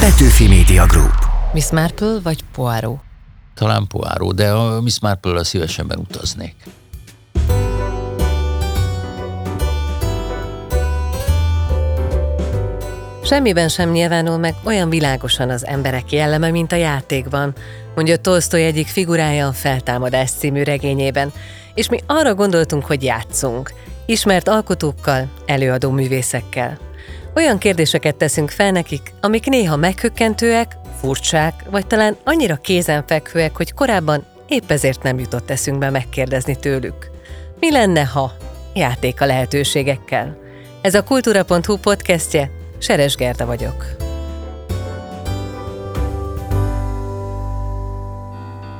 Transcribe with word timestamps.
Petőfi 0.00 0.48
Media 0.48 0.86
Group. 0.86 1.14
Miss 1.52 1.70
Marple 1.70 2.18
vagy 2.22 2.44
Poirot? 2.52 2.98
Talán 3.54 3.86
Poirot, 3.86 4.34
de 4.34 4.50
a 4.50 4.80
Miss 4.80 5.00
Marple-a 5.00 5.44
szívesebben 5.44 5.98
utaznék. 5.98 6.54
Semmiben 13.24 13.68
sem 13.68 13.90
nyilvánul 13.90 14.38
meg 14.38 14.54
olyan 14.64 14.88
világosan 14.88 15.50
az 15.50 15.66
emberek 15.66 16.12
jelleme, 16.12 16.50
mint 16.50 16.72
a 16.72 16.76
játékban, 16.76 17.54
mondja 17.94 18.16
Tolstoy 18.16 18.64
egyik 18.64 18.86
figurája 18.86 19.46
a 19.46 19.52
Feltámadás 19.52 20.30
című 20.30 20.62
regényében, 20.62 21.32
és 21.74 21.88
mi 21.88 21.98
arra 22.06 22.34
gondoltunk, 22.34 22.84
hogy 22.84 23.02
játszunk, 23.02 23.72
ismert 24.06 24.48
alkotókkal, 24.48 25.28
előadó 25.46 25.90
művészekkel. 25.90 26.88
Olyan 27.34 27.58
kérdéseket 27.58 28.16
teszünk 28.16 28.50
fel 28.50 28.70
nekik, 28.70 29.12
amik 29.20 29.46
néha 29.46 29.76
meghökkentőek, 29.76 30.76
furcsák, 31.00 31.64
vagy 31.70 31.86
talán 31.86 32.16
annyira 32.24 32.56
kézenfekvőek, 32.56 33.56
hogy 33.56 33.72
korábban 33.72 34.26
épp 34.48 34.70
ezért 34.70 35.02
nem 35.02 35.18
jutott 35.18 35.50
eszünkbe 35.50 35.90
megkérdezni 35.90 36.56
tőlük. 36.56 37.10
Mi 37.60 37.70
lenne, 37.70 38.04
ha? 38.04 38.32
Játék 38.74 39.20
a 39.20 39.26
lehetőségekkel. 39.26 40.38
Ez 40.82 40.94
a 40.94 41.02
kultúra.hu 41.02 41.76
podcastje, 41.76 42.50
Seres 42.78 43.14
Gerda 43.14 43.46
vagyok. 43.46 43.86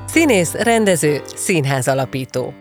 Színész, 0.07 0.52
rendező, 0.52 1.23
színház 1.37 1.88
alapító. 1.88 2.55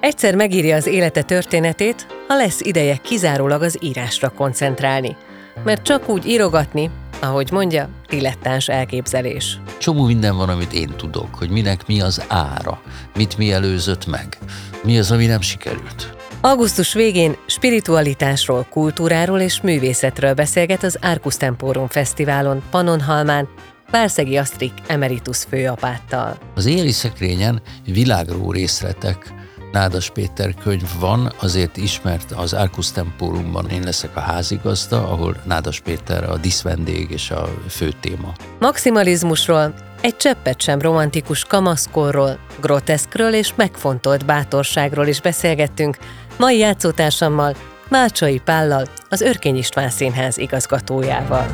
Egyszer 0.00 0.34
megírja 0.34 0.76
az 0.76 0.86
élete 0.86 1.22
történetét, 1.22 2.06
ha 2.28 2.36
lesz 2.36 2.60
ideje 2.60 2.96
kizárólag 2.96 3.62
az 3.62 3.78
írásra 3.80 4.28
koncentrálni. 4.28 5.16
Mert 5.64 5.82
csak 5.82 6.08
úgy 6.08 6.26
írogatni, 6.26 6.90
ahogy 7.20 7.50
mondja, 7.52 7.88
dilettáns 8.08 8.68
elképzelés. 8.68 9.60
Csomó 9.78 10.04
minden 10.04 10.36
van, 10.36 10.48
amit 10.48 10.72
én 10.72 10.90
tudok, 10.96 11.34
hogy 11.34 11.50
minek 11.50 11.86
mi 11.86 12.00
az 12.00 12.24
ára, 12.28 12.80
mit 13.16 13.36
mi 13.36 13.52
előzött 13.52 14.06
meg, 14.06 14.38
mi 14.82 14.98
az, 14.98 15.10
ami 15.10 15.26
nem 15.26 15.40
sikerült. 15.40 16.16
Augusztus 16.40 16.92
végén 16.92 17.36
spiritualitásról, 17.46 18.66
kultúráról 18.70 19.40
és 19.40 19.60
művészetről 19.60 20.34
beszélget 20.34 20.82
az 20.82 20.98
Arcus 21.02 21.36
Temporum 21.36 21.88
Fesztiválon 21.88 22.62
Pannonhalmán 22.70 23.48
Várszegi 23.90 24.36
Asztrik 24.36 24.72
emeritus 24.86 25.38
főapáttal. 25.48 26.38
Az 26.54 26.66
éli 26.66 26.90
szekrényen 26.90 27.62
világró 27.84 28.52
részletek, 28.52 29.32
Nádas 29.72 30.10
Péter 30.10 30.54
könyv 30.54 30.98
van, 30.98 31.32
azért 31.40 31.76
ismert 31.76 32.32
az 32.32 32.52
Arcus 32.52 32.90
Temporumban 32.90 33.68
én 33.68 33.82
leszek 33.82 34.16
a 34.16 34.20
házigazda, 34.20 35.08
ahol 35.08 35.36
Nádas 35.44 35.80
Péter 35.80 36.30
a 36.30 36.36
diszvendég 36.36 37.10
és 37.10 37.30
a 37.30 37.48
fő 37.68 37.92
téma. 38.00 38.32
Maximalizmusról, 38.58 39.74
egy 40.00 40.16
cseppet 40.16 40.60
sem 40.60 40.80
romantikus 40.80 41.44
kamaszkorról, 41.44 42.38
groteszkről 42.60 43.34
és 43.34 43.54
megfontolt 43.54 44.26
bátorságról 44.26 45.06
is 45.06 45.20
beszélgettünk, 45.20 45.98
mai 46.38 46.58
játszótársammal, 46.58 47.56
Mácsai 47.88 48.38
Pállal, 48.38 48.86
az 49.08 49.20
Örkény 49.20 49.56
István 49.56 49.90
Színház 49.90 50.38
igazgatójával. 50.38 51.46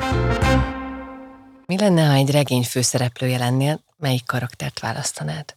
Mi 1.66 1.78
lenne, 1.78 2.06
ha 2.06 2.12
egy 2.12 2.30
regény 2.30 2.64
főszereplője 2.64 3.38
lennél, 3.38 3.80
melyik 3.96 4.26
karaktert 4.26 4.80
választanád? 4.80 5.56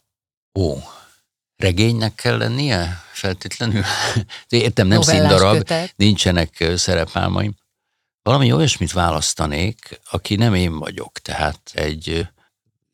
Ó, 0.59 0.73
regénynek 1.61 2.15
kell 2.15 2.37
lennie 2.37 3.03
feltétlenül? 3.11 3.83
Értem, 4.49 4.87
nem 4.87 4.99
Novellás 4.99 5.29
színdarab, 5.29 5.57
kötet. 5.57 5.93
nincsenek 5.95 6.71
szerepálmaim. 6.75 7.55
Valami 8.23 8.51
olyasmit 8.51 8.91
választanék, 8.91 9.99
aki 10.11 10.35
nem 10.35 10.53
én 10.53 10.77
vagyok, 10.79 11.19
tehát 11.19 11.59
egy 11.73 12.27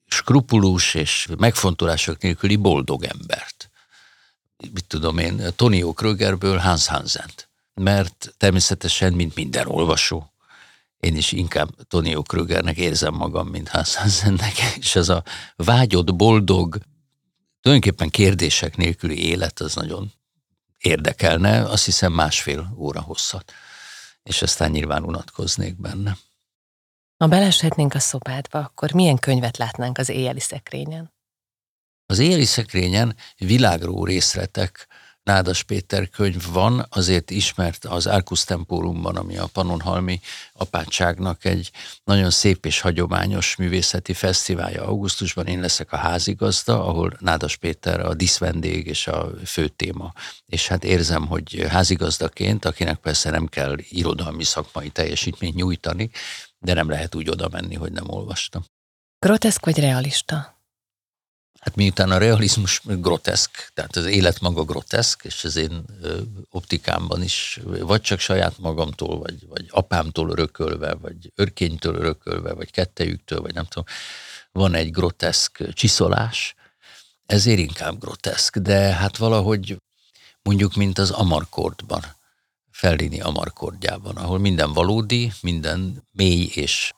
skrupulós 0.08 0.94
és 0.94 1.28
megfontolások 1.38 2.22
nélküli 2.22 2.56
boldog 2.56 3.04
embert. 3.04 3.70
Mit 4.74 4.86
tudom 4.88 5.18
én, 5.18 5.42
Tonio 5.56 5.94
Krögerből 5.94 6.58
Hans 6.58 6.88
Hansent. 6.88 7.50
Mert 7.74 8.34
természetesen, 8.38 9.14
mint 9.14 9.36
minden 9.36 9.68
olvasó, 9.68 10.32
én 11.00 11.16
is 11.16 11.32
inkább 11.32 11.70
Tonio 11.88 12.22
Krögernek 12.22 12.78
érzem 12.78 13.14
magam, 13.14 13.48
mint 13.48 13.70
Hans 13.70 13.96
Hansennek, 13.96 14.54
és 14.82 14.96
ez 14.96 15.10
a 15.10 15.24
vágyott, 15.56 16.16
boldog, 16.16 16.78
tulajdonképpen 17.68 18.10
kérdések 18.10 18.76
nélküli 18.76 19.28
élet 19.30 19.60
az 19.60 19.76
nagyon 19.76 20.14
érdekelne, 20.78 21.62
azt 21.62 21.86
hiszem 21.86 22.14
másfél 22.14 22.74
óra 22.78 23.02
hosszat, 23.02 23.54
és 24.24 24.42
aztán 24.42 24.72
nyilván 24.72 25.04
unatkoznék 25.04 25.82
benne. 25.82 26.18
Ha 27.18 27.28
beleshetnénk 27.28 27.94
a 27.94 28.00
szobádba, 28.00 28.60
akkor 28.60 28.92
milyen 28.92 29.18
könyvet 29.18 29.58
látnánk 29.58 29.98
az 29.98 30.10
éjjeli 30.10 30.40
szekrényen? 30.40 31.14
Az 32.06 32.20
éli 32.20 32.46
szekrényen 32.46 33.16
világró 33.38 34.06
részletek, 34.06 34.88
Nádas 35.28 35.64
Péter 35.64 36.10
könyv 36.10 36.52
van, 36.52 36.86
azért 36.90 37.32
ismert 37.32 37.86
az 37.86 38.08
Arcus 38.08 38.44
Temporumban, 38.44 39.16
ami 39.16 39.38
a 39.38 39.48
Pannonhalmi 39.48 40.20
apátságnak 40.54 41.46
egy 41.46 41.72
nagyon 42.04 42.30
szép 42.30 42.66
és 42.66 42.82
hagyományos 42.82 43.56
művészeti 43.56 44.14
fesztiválja 44.14 44.86
augusztusban. 44.86 45.46
Én 45.46 45.60
leszek 45.60 45.92
a 45.92 45.98
házigazda, 45.98 46.86
ahol 46.86 47.18
Nádas 47.20 47.56
Péter 47.58 48.00
a 48.00 48.14
diszvendég 48.14 48.88
és 48.88 49.08
a 49.08 49.30
fő 49.46 49.68
téma. 49.68 50.14
És 50.46 50.68
hát 50.68 50.84
érzem, 50.84 51.28
hogy 51.28 51.66
házigazdaként, 51.70 52.66
akinek 52.66 52.98
persze 52.98 53.30
nem 53.30 53.48
kell 53.48 53.76
irodalmi 53.90 54.44
szakmai 54.44 54.90
teljesítményt 54.90 55.56
nyújtani, 55.56 56.10
de 56.60 56.74
nem 56.74 56.90
lehet 56.90 57.16
úgy 57.16 57.30
oda 57.30 57.48
menni, 57.52 57.76
hogy 57.76 57.92
nem 57.92 58.10
olvastam. 58.10 58.66
Groteszk 59.20 59.66
vagy 59.66 59.80
realista? 59.80 60.57
Hát 61.60 61.76
miután 61.76 62.12
a 62.12 62.18
realizmus 62.18 62.82
groteszk, 62.86 63.72
tehát 63.74 63.96
az 63.96 64.06
élet 64.06 64.40
maga 64.40 64.64
groteszk, 64.64 65.24
és 65.24 65.44
az 65.44 65.56
én 65.56 65.86
optikámban 66.52 67.24
is, 67.24 67.60
vagy 67.64 68.02
csak 68.02 68.20
saját 68.20 68.58
magamtól, 68.58 69.20
vagy, 69.20 69.48
vagy 69.48 69.66
apámtól 69.70 70.30
örökölve, 70.30 70.94
vagy 70.94 71.32
örkénytől 71.36 71.96
örökölve, 71.96 72.54
vagy 72.54 72.72
kettejüktől, 72.72 73.42
vagy 73.42 73.54
nem 73.54 73.66
tudom, 73.66 73.86
van 74.52 74.74
egy 74.74 74.92
groteszk 74.92 75.74
csiszolás, 75.74 76.56
ezért 77.26 77.60
inkább 77.60 78.00
groteszk, 78.00 78.58
de 78.58 78.78
hát 78.78 79.18
valahogy 79.18 79.78
mondjuk, 80.42 80.76
mint 80.76 80.98
az 80.98 81.12
amarkordban, 81.12 82.04
Fellini 82.72 83.22
amarkordjában, 83.22 84.16
ahol 84.16 84.40
minden 84.40 84.74
valódi, 84.74 85.32
minden 85.42 86.08
mély 86.12 86.50
és 86.54 86.94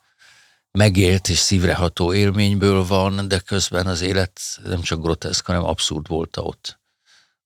megélt 0.71 1.29
és 1.29 1.37
szívreható 1.37 2.13
élményből 2.13 2.85
van, 2.85 3.27
de 3.27 3.39
közben 3.39 3.87
az 3.87 4.01
élet 4.01 4.41
nem 4.63 4.81
csak 4.81 5.01
groteszk, 5.01 5.45
hanem 5.45 5.63
abszurd 5.63 6.07
volt 6.07 6.37
ott, 6.37 6.79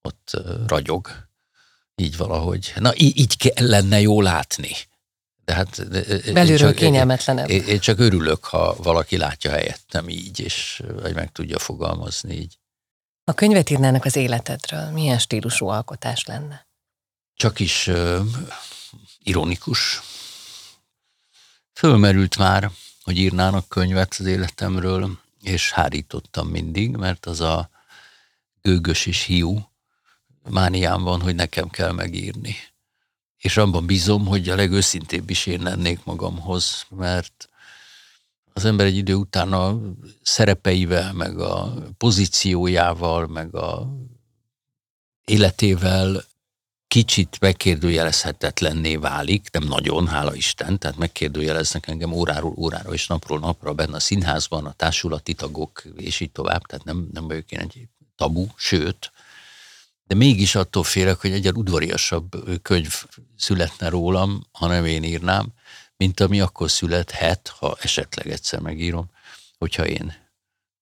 ott 0.01 0.31
ragyog. 0.67 1.09
Így 1.95 2.17
valahogy. 2.17 2.73
Na, 2.75 2.95
így, 2.95 3.17
így 3.19 3.37
kellene 3.37 3.99
jó 3.99 4.21
látni. 4.21 4.71
De 5.45 5.53
hát... 5.53 5.89
de- 5.89 5.99
én 5.99 6.33
Belülről 6.33 6.57
csak- 6.69 6.75
kényelmetlenebb. 6.75 7.49
Én, 7.49 7.63
én 7.63 7.79
csak 7.79 7.99
örülök, 7.99 8.43
ha 8.45 8.75
valaki 8.75 9.17
látja 9.17 9.51
helyettem 9.51 10.09
így, 10.09 10.39
és 10.39 10.83
vagy 11.01 11.13
meg 11.13 11.31
tudja 11.31 11.59
fogalmazni 11.59 12.35
így. 12.35 12.57
Ha 13.25 13.33
könyvet 13.33 13.69
írnának 13.69 14.05
az 14.05 14.15
életedről, 14.15 14.89
milyen 14.89 15.19
stílusú 15.19 15.67
alkotás 15.67 16.25
lenne? 16.25 16.67
Csak 17.35 17.59
is 17.59 17.87
ö, 17.87 18.21
ironikus. 19.23 20.01
Fölmerült 21.73 22.37
már, 22.37 22.71
hogy 23.03 23.17
írnának 23.17 23.67
könyvet 23.67 24.15
az 24.19 24.25
életemről, 24.25 25.19
és 25.41 25.71
hárítottam 25.71 26.47
mindig, 26.47 26.95
mert 26.95 27.25
az 27.25 27.41
a 27.41 27.69
gőgös 28.61 29.05
és 29.05 29.23
hiú 29.23 29.71
mániám 30.49 31.03
van, 31.03 31.21
hogy 31.21 31.35
nekem 31.35 31.69
kell 31.69 31.91
megírni. 31.91 32.55
És 33.37 33.57
abban 33.57 33.85
bízom, 33.85 34.25
hogy 34.25 34.49
a 34.49 34.55
legőszintébb 34.55 35.29
is 35.29 35.45
én 35.45 35.61
lennék 35.61 36.03
magamhoz, 36.03 36.85
mert 36.89 37.49
az 38.53 38.65
ember 38.65 38.85
egy 38.85 38.97
idő 38.97 39.13
után 39.13 39.53
a 39.53 39.79
szerepeivel, 40.21 41.13
meg 41.13 41.39
a 41.39 41.73
pozíciójával, 41.97 43.27
meg 43.27 43.55
a 43.55 43.87
életével 45.25 46.23
kicsit 46.93 47.37
megkérdőjelezhetetlenné 47.39 48.95
válik, 48.95 49.49
nem 49.51 49.63
nagyon, 49.63 50.07
hála 50.07 50.35
Isten, 50.35 50.79
tehát 50.79 50.97
megkérdőjeleznek 50.97 51.87
engem 51.87 52.11
óráról 52.11 52.53
órára 52.57 52.93
és 52.93 53.07
napról 53.07 53.39
napra 53.39 53.73
benne 53.73 53.95
a 53.95 53.99
színházban, 53.99 54.65
a 54.65 54.71
társulati 54.71 55.33
tagok, 55.33 55.83
és 55.97 56.19
így 56.19 56.31
tovább, 56.31 56.65
tehát 56.65 56.85
nem, 56.85 57.07
nem 57.13 57.27
vagyok 57.27 57.51
én 57.51 57.59
egy 57.59 57.87
tabu, 58.15 58.47
sőt, 58.55 59.11
de 60.03 60.15
mégis 60.15 60.55
attól 60.55 60.83
félek, 60.83 61.19
hogy 61.19 61.31
egyre 61.31 61.51
udvariasabb 61.51 62.59
könyv 62.61 63.03
születne 63.37 63.89
rólam, 63.89 64.47
ha 64.51 64.67
nem 64.67 64.85
én 64.85 65.03
írnám, 65.03 65.53
mint 65.97 66.19
ami 66.19 66.41
akkor 66.41 66.71
születhet, 66.71 67.47
ha 67.59 67.77
esetleg 67.81 68.27
egyszer 68.27 68.59
megírom, 68.59 69.09
hogyha 69.57 69.87
én 69.87 70.13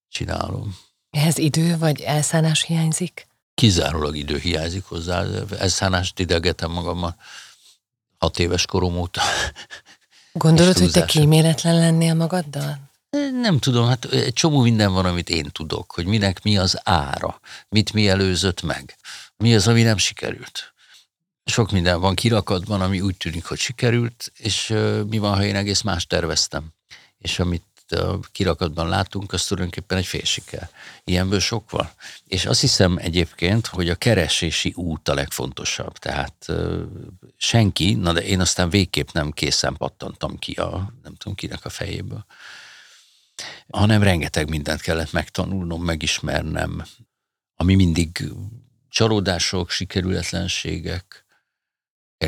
csinálom. 0.08 0.76
Ehhez 1.10 1.38
idő 1.38 1.78
vagy 1.78 2.00
elszánás 2.00 2.62
hiányzik? 2.62 3.30
Kizárólag 3.54 4.16
idő 4.16 4.38
hiányzik 4.38 4.84
hozzá. 4.84 5.24
Elszánást 5.58 6.18
idegetem 6.18 6.70
magammal 6.70 7.16
hat 8.18 8.38
éves 8.38 8.66
korom 8.66 8.96
óta. 8.96 9.22
Gondolod, 10.32 10.78
hogy 10.78 10.90
te 10.90 11.04
kíméletlen 11.04 11.74
lennél 11.74 12.14
magaddal? 12.14 12.90
Nem 13.40 13.58
tudom, 13.58 13.86
hát 13.86 14.04
egy 14.04 14.32
csomó 14.32 14.60
minden 14.60 14.92
van, 14.92 15.04
amit 15.04 15.28
én 15.28 15.50
tudok, 15.52 15.92
hogy 15.92 16.06
minek 16.06 16.42
mi 16.42 16.58
az 16.58 16.78
ára, 16.82 17.40
mit 17.68 17.92
mi 17.92 18.08
előzött 18.08 18.62
meg, 18.62 18.96
mi 19.36 19.54
az, 19.54 19.68
ami 19.68 19.82
nem 19.82 19.96
sikerült. 19.96 20.72
Sok 21.44 21.70
minden 21.70 22.00
van 22.00 22.14
kirakatban, 22.14 22.80
ami 22.80 23.00
úgy 23.00 23.16
tűnik, 23.16 23.44
hogy 23.44 23.58
sikerült, 23.58 24.32
és 24.36 24.74
mi 25.08 25.18
van, 25.18 25.34
ha 25.34 25.44
én 25.44 25.56
egész 25.56 25.80
más 25.80 26.06
terveztem. 26.06 26.72
És 27.18 27.38
amit 27.38 27.64
a 27.92 28.20
kirakatban 28.32 28.88
látunk, 28.88 29.32
az 29.32 29.44
tulajdonképpen 29.44 29.98
egy 29.98 30.06
félsiker. 30.06 30.70
Ilyenből 31.04 31.40
sok 31.40 31.70
van. 31.70 31.90
És 32.26 32.46
azt 32.46 32.60
hiszem 32.60 32.96
egyébként, 32.96 33.66
hogy 33.66 33.88
a 33.88 33.94
keresési 33.94 34.72
út 34.76 35.08
a 35.08 35.14
legfontosabb. 35.14 35.98
Tehát 35.98 36.46
senki, 37.36 37.94
na 37.94 38.12
de 38.12 38.22
én 38.22 38.40
aztán 38.40 38.70
végképp 38.70 39.08
nem 39.12 39.30
készen 39.30 39.76
pattantam 39.76 40.38
ki 40.38 40.52
a, 40.52 40.92
nem 41.02 41.14
tudom 41.14 41.34
kinek 41.34 41.64
a 41.64 41.68
fejéből, 41.68 42.24
hanem 43.70 44.02
rengeteg 44.02 44.48
mindent 44.48 44.80
kellett 44.80 45.12
megtanulnom, 45.12 45.82
megismernem, 45.82 46.84
ami 47.56 47.74
mindig 47.74 48.24
csalódások, 48.88 49.70
sikerületlenségek 49.70 51.24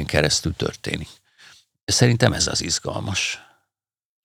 keresztül 0.07 0.55
történik. 0.57 1.09
Szerintem 1.85 2.33
ez 2.33 2.47
az 2.47 2.63
izgalmas. 2.63 3.39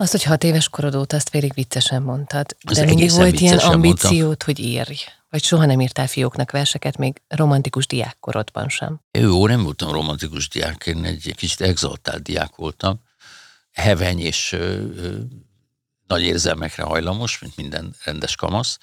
Az, 0.01 0.11
hogy 0.11 0.23
hat 0.23 0.43
éves 0.43 0.69
korod 0.69 0.95
óta 0.95 1.15
azt 1.15 1.29
félig 1.29 1.53
viccesen 1.53 2.01
mondtad, 2.01 2.55
de 2.63 2.71
az 2.71 2.77
mindig 2.77 3.11
volt 3.11 3.39
ilyen 3.39 3.57
ambíciót, 3.57 4.25
mondtam. 4.25 4.55
hogy 4.55 4.59
írj. 4.59 4.95
Vagy 5.29 5.43
soha 5.43 5.65
nem 5.65 5.81
írtál 5.81 6.07
fióknak 6.07 6.51
verseket, 6.51 6.97
még 6.97 7.21
romantikus 7.27 7.87
diákkorodban 7.87 8.69
sem. 8.69 8.99
Jó, 9.11 9.47
nem 9.47 9.63
voltam 9.63 9.91
romantikus 9.91 10.49
diák, 10.49 10.85
én 10.85 11.03
egy 11.03 11.33
kicsit 11.35 11.61
exaltált 11.61 12.21
diák 12.21 12.55
voltam. 12.55 12.99
Heveny 13.71 14.19
és 14.19 14.51
ö, 14.51 14.57
ö, 14.95 15.17
nagy 16.07 16.21
érzelmekre 16.21 16.83
hajlamos, 16.83 17.39
mint 17.39 17.55
minden 17.55 17.95
rendes 18.03 18.35
kamasz. 18.35 18.77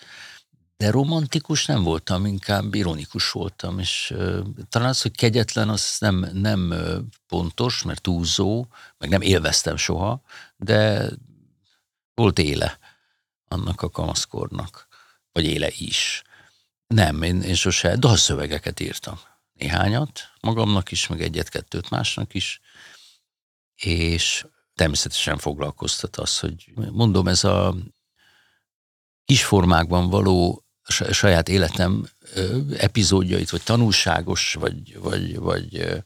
De 0.76 0.90
romantikus 0.90 1.66
nem 1.66 1.82
voltam, 1.82 2.26
inkább 2.26 2.74
ironikus 2.74 3.30
voltam, 3.30 3.78
és 3.78 4.12
uh, 4.14 4.38
talán 4.69 4.88
az, 4.88 5.02
hogy 5.02 5.16
kegyetlen, 5.16 5.69
az 5.69 5.96
nem, 5.98 6.28
nem 6.32 6.74
pontos, 7.28 7.82
mert 7.82 8.00
túlzó, 8.02 8.66
meg 8.98 9.08
nem 9.08 9.20
élveztem 9.20 9.76
soha, 9.76 10.22
de 10.56 11.08
volt 12.14 12.38
éle 12.38 12.79
annak 13.49 13.82
a 13.82 13.91
kamaszkornak, 13.91 14.88
vagy 15.32 15.44
éle 15.44 15.69
is. 15.76 16.23
Nem, 16.87 17.23
én, 17.23 17.43
én 17.43 17.55
sose 17.55 17.97
dalszövegeket 17.97 18.81
írtam. 18.81 19.19
Néhányat, 19.53 20.20
magamnak 20.41 20.91
is, 20.91 21.06
meg 21.06 21.23
egyet-kettőt 21.23 21.91
másnak 21.91 22.35
is, 22.35 22.61
és 23.75 24.47
természetesen 24.75 25.38
foglalkoztat 25.38 26.17
az, 26.17 26.38
hogy 26.38 26.73
mondom, 26.75 27.29
ez 27.29 27.44
a 27.44 27.75
kisformákban 29.25 30.11
való 30.11 30.64
saját 31.11 31.49
életem 31.49 32.08
epizódjait, 32.76 33.50
vagy 33.50 33.62
tanulságos, 33.62 34.55
vagy, 34.55 34.99
vagy, 34.99 35.37
vagy, 35.38 36.03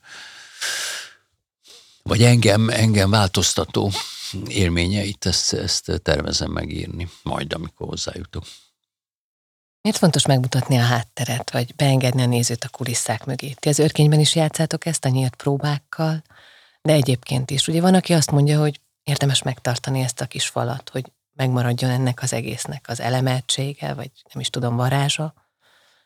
vagy 2.03 2.23
engem, 2.23 2.69
engem 2.69 3.11
változtató 3.11 3.93
élményeit, 4.47 5.27
ezt, 5.27 5.53
ezt 5.53 6.01
tervezem 6.03 6.51
megírni, 6.51 7.09
majd 7.23 7.53
amikor 7.53 7.89
hozzájutok. 7.89 8.45
Miért 9.83 9.99
fontos 9.99 10.27
megmutatni 10.27 10.77
a 10.77 10.83
hátteret, 10.83 11.51
vagy 11.51 11.75
beengedni 11.75 12.23
a 12.23 12.27
nézőt 12.27 12.65
a 12.65 12.69
kulisszák 12.69 13.25
mögé? 13.25 13.55
Ti 13.59 13.69
az 13.69 13.79
örkényben 13.79 14.21
is 14.21 14.35
játszátok 14.35 14.87
ezt 14.87 15.05
a 15.05 15.09
nyílt 15.09 15.35
próbákkal, 15.35 16.23
de 16.83 16.93
egyébként 16.93 17.51
is. 17.51 17.69
Ugye 17.69 17.81
van, 17.81 17.95
aki 17.95 18.13
azt 18.13 18.31
mondja, 18.31 18.61
hogy 18.61 18.81
érdemes 19.03 19.43
megtartani 19.43 20.01
ezt 20.01 20.21
a 20.21 20.27
kis 20.27 20.47
falat, 20.47 20.89
hogy 20.89 21.13
megmaradjon 21.33 21.91
ennek 21.91 22.23
az 22.23 22.33
egésznek 22.33 22.85
az 22.89 23.01
elemeltsége, 23.01 23.95
vagy 23.95 24.11
nem 24.33 24.41
is 24.41 24.51
tudom, 24.51 24.77
varázsa. 24.77 25.35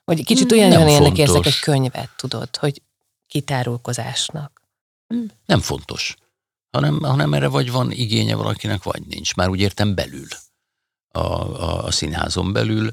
Vagy 0.05 0.25
kicsit 0.25 0.53
olyan 0.53 0.69
nem 0.69 0.89
ennek 0.89 1.19
érzek 1.19 1.47
egy 1.47 1.59
könyvet, 1.59 2.11
tudod, 2.17 2.57
hogy 2.57 2.83
kitárulkozásnak. 3.27 4.63
Nem 5.47 5.61
fontos, 5.61 6.17
hanem, 6.75 7.03
hanem 7.03 7.35
erre 7.35 7.49
vagy 7.49 7.71
van 7.71 7.91
igénye 7.91 8.35
valakinek, 8.35 8.83
vagy 8.83 9.03
nincs. 9.07 9.35
Már 9.35 9.49
úgy 9.49 9.61
értem 9.61 9.95
belül, 9.95 10.27
a, 11.09 11.19
a, 11.19 11.85
a 11.85 11.91
színházon 11.91 12.53
belül. 12.53 12.91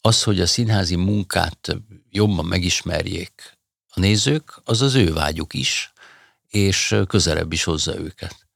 Az, 0.00 0.22
hogy 0.22 0.40
a 0.40 0.46
színházi 0.46 0.96
munkát 0.96 1.76
jobban 2.10 2.44
megismerjék 2.44 3.58
a 3.88 4.00
nézők, 4.00 4.60
az 4.64 4.82
az 4.82 4.94
ő 4.94 5.12
vágyuk 5.12 5.54
is, 5.54 5.92
és 6.48 6.96
közelebb 7.08 7.52
is 7.52 7.64
hozza 7.64 7.98
őket 7.98 8.46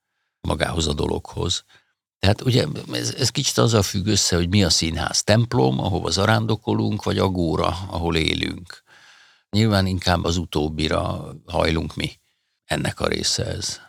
magához 0.40 0.86
a 0.86 0.92
dologhoz. 0.92 1.64
Tehát 2.18 2.42
ugye 2.42 2.66
ez, 2.92 3.14
ez 3.14 3.30
kicsit 3.30 3.58
azzal 3.58 3.82
függ 3.82 4.06
össze, 4.06 4.36
hogy 4.36 4.48
mi 4.48 4.64
a 4.64 4.70
színház. 4.70 5.22
Templom, 5.22 5.78
ahova 5.78 6.10
zarándokolunk, 6.10 7.02
vagy 7.02 7.18
agóra, 7.18 7.78
ahol 7.90 8.16
élünk. 8.16 8.82
Nyilván 9.50 9.86
inkább 9.86 10.24
az 10.24 10.36
utóbbira 10.36 11.34
hajlunk 11.46 11.96
mi. 11.96 12.18
Ennek 12.64 13.00
a 13.00 13.06
része 13.06 13.44
ez. 13.46 13.80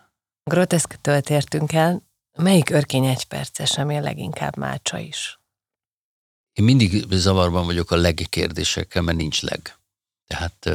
Groteszktől 0.44 1.22
tértünk 1.22 1.74
el. 1.74 2.04
Melyik 2.38 2.70
örkény 2.70 3.06
egy 3.06 3.26
perces, 3.26 3.78
ami 3.78 3.98
a 3.98 4.02
leginkább 4.02 4.58
mácsa 4.58 4.98
is? 4.98 5.40
Én 6.54 6.66
mindig 6.66 7.06
zavarban 7.12 7.66
vagyok 7.66 7.92
a 7.92 7.96
legkérdésekkel, 7.96 9.02
mert 9.02 9.18
nincs 9.18 9.42
leg. 9.42 9.76
Tehát 10.28 10.66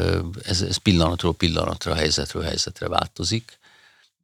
ez, 0.44 0.62
ez 0.62 0.76
pillanatról 0.76 1.34
pillanatra, 1.34 1.94
helyzetről 1.94 2.42
helyzetre 2.42 2.88
változik. 2.88 3.58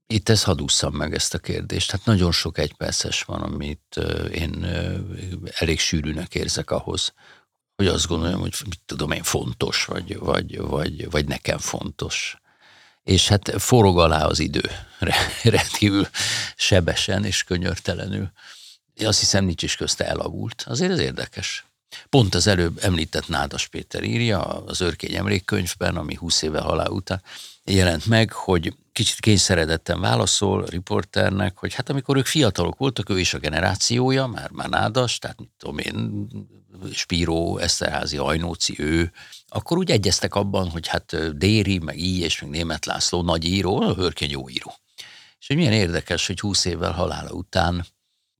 Itt 0.07 0.29
ez 0.29 0.43
hadd 0.43 0.93
meg 0.93 1.15
ezt 1.15 1.35
a 1.35 1.39
kérdést. 1.39 1.91
Hát 1.91 2.05
nagyon 2.05 2.33
sok 2.33 2.59
egyperces 2.59 3.23
van, 3.23 3.43
amit 3.43 3.97
én 4.33 4.65
elég 5.59 5.81
sűrűnek 5.81 6.35
érzek 6.35 6.71
ahhoz, 6.71 7.13
hogy 7.77 7.87
azt 7.87 8.07
gondolom, 8.07 8.41
hogy 8.41 8.55
mit 8.65 8.81
tudom 8.87 9.11
én, 9.11 9.23
fontos, 9.23 9.85
vagy, 9.85 10.19
vagy, 10.19 10.59
vagy, 10.59 11.11
vagy 11.11 11.27
nekem 11.27 11.59
fontos. 11.59 12.37
És 13.05 13.29
hát 13.29 13.53
forog 13.63 13.99
alá 13.99 14.25
az 14.25 14.39
idő 14.39 14.63
rendkívül 15.43 16.09
sebesen 16.57 17.25
és 17.25 17.43
könyörtelenül. 17.43 18.31
Én 18.95 19.07
azt 19.07 19.19
hiszem, 19.19 19.45
nincs 19.45 19.63
is 19.63 19.77
közte 19.77 20.07
elavult. 20.07 20.65
Azért 20.67 20.93
ez 20.93 20.99
érdekes. 20.99 21.65
Pont 22.09 22.35
az 22.35 22.47
előbb 22.47 22.79
említett 22.83 23.29
Nádas 23.29 23.67
Péter 23.67 24.03
írja 24.03 24.41
az 24.41 24.81
Örkény 24.81 25.15
emlékkönyvben, 25.15 25.97
ami 25.97 26.15
20 26.15 26.43
éve 26.43 26.61
halál 26.61 26.91
után 26.91 27.23
jelent 27.65 28.07
meg, 28.07 28.33
hogy 28.33 28.75
kicsit 28.93 29.21
kényszeredetten 29.21 30.01
válaszol 30.01 30.63
a 30.63 30.69
riporternek, 30.69 31.59
hogy 31.59 31.75
hát 31.75 31.89
amikor 31.89 32.17
ők 32.17 32.27
fiatalok 32.27 32.79
voltak, 32.79 33.11
ő 33.11 33.19
is 33.19 33.35
a 33.35 33.39
generációja, 33.39 34.27
már, 34.27 34.51
már 34.51 34.69
nádas, 34.69 35.19
tehát 35.19 35.39
mit 35.39 35.51
tudom 35.59 35.79
én, 35.79 36.27
Spíró, 36.93 37.59
Eszterházi, 37.59 38.17
Ajnóci, 38.17 38.75
ő, 38.79 39.13
akkor 39.49 39.79
úgy 39.79 39.91
egyeztek 39.91 40.35
abban, 40.35 40.69
hogy 40.69 40.87
hát 40.87 41.37
Déri, 41.37 41.79
meg 41.79 41.99
így, 41.99 42.21
és 42.21 42.41
meg 42.41 42.51
Német 42.51 42.87
László 42.87 43.23
nagy 43.23 43.45
író, 43.45 43.81
a 43.81 43.95
Hörkény 43.95 44.31
jó 44.31 44.49
író. 44.49 44.75
És 45.41 45.47
hogy 45.47 45.57
milyen 45.57 45.73
érdekes, 45.73 46.27
hogy 46.27 46.41
húsz 46.41 46.65
évvel 46.65 46.93
halála 46.93 47.31
után 47.31 47.87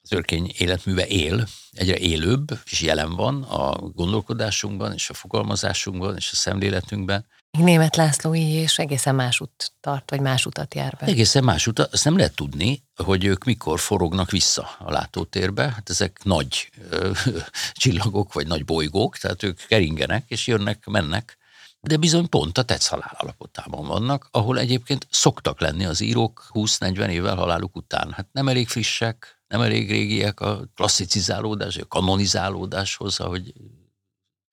az 0.03 0.13
örkény 0.13 0.53
életműve 0.59 1.07
él, 1.07 1.47
egyre 1.71 1.99
élőbb, 1.99 2.61
és 2.65 2.81
jelen 2.81 3.17
van 3.17 3.43
a 3.43 3.79
gondolkodásunkban, 3.79 4.93
és 4.93 5.11
a 5.11 5.15
fogalmazásunkban, 5.15 6.17
és 6.17 6.31
a 6.33 6.37
szemléletünkben, 6.37 7.27
Német 7.59 7.97
László 7.97 8.35
így 8.35 8.55
és 8.55 8.79
egészen 8.79 9.15
más 9.15 9.41
út 9.41 9.73
tart, 9.81 10.11
vagy 10.11 10.21
más 10.21 10.47
utat 10.47 10.75
jár 10.75 10.97
be. 11.01 11.07
Egészen 11.07 11.45
más 11.45 11.67
utat, 11.67 11.93
azt 11.93 12.05
nem 12.05 12.17
lehet 12.17 12.35
tudni, 12.35 12.83
hogy 13.05 13.25
ők 13.25 13.45
mikor 13.45 13.81
forognak 13.81 14.31
vissza 14.31 14.69
a 14.79 14.91
látótérbe. 14.91 15.63
Hát 15.63 15.91
ezek 15.91 16.21
nagy 16.23 16.71
ö, 16.91 17.11
csillagok, 17.73 18.33
vagy 18.33 18.47
nagy 18.47 18.65
bolygók, 18.65 19.17
tehát 19.19 19.43
ők 19.43 19.67
keringenek, 19.67 20.25
és 20.29 20.47
jönnek, 20.47 20.87
mennek. 20.87 21.39
De 21.81 21.97
bizony 21.97 22.29
pont 22.29 22.59
a 22.59 22.63
tetsz 22.63 22.87
halál 22.87 23.17
alapotában 23.19 23.87
vannak, 23.87 24.29
ahol 24.31 24.59
egyébként 24.59 25.07
szoktak 25.11 25.61
lenni 25.61 25.85
az 25.85 26.01
írók 26.01 26.47
20-40 26.53 27.09
évvel 27.09 27.37
haláluk 27.37 27.77
után. 27.77 28.13
Hát 28.13 28.29
nem 28.33 28.49
elég 28.49 28.69
frissek, 28.69 29.42
nem 29.53 29.61
elég 29.61 29.91
régiek 29.91 30.41
a 30.41 30.65
klasszicizálódás, 30.75 31.77
a 31.77 31.87
kanonizálódáshoz, 31.87 33.21
ahogy 33.21 33.53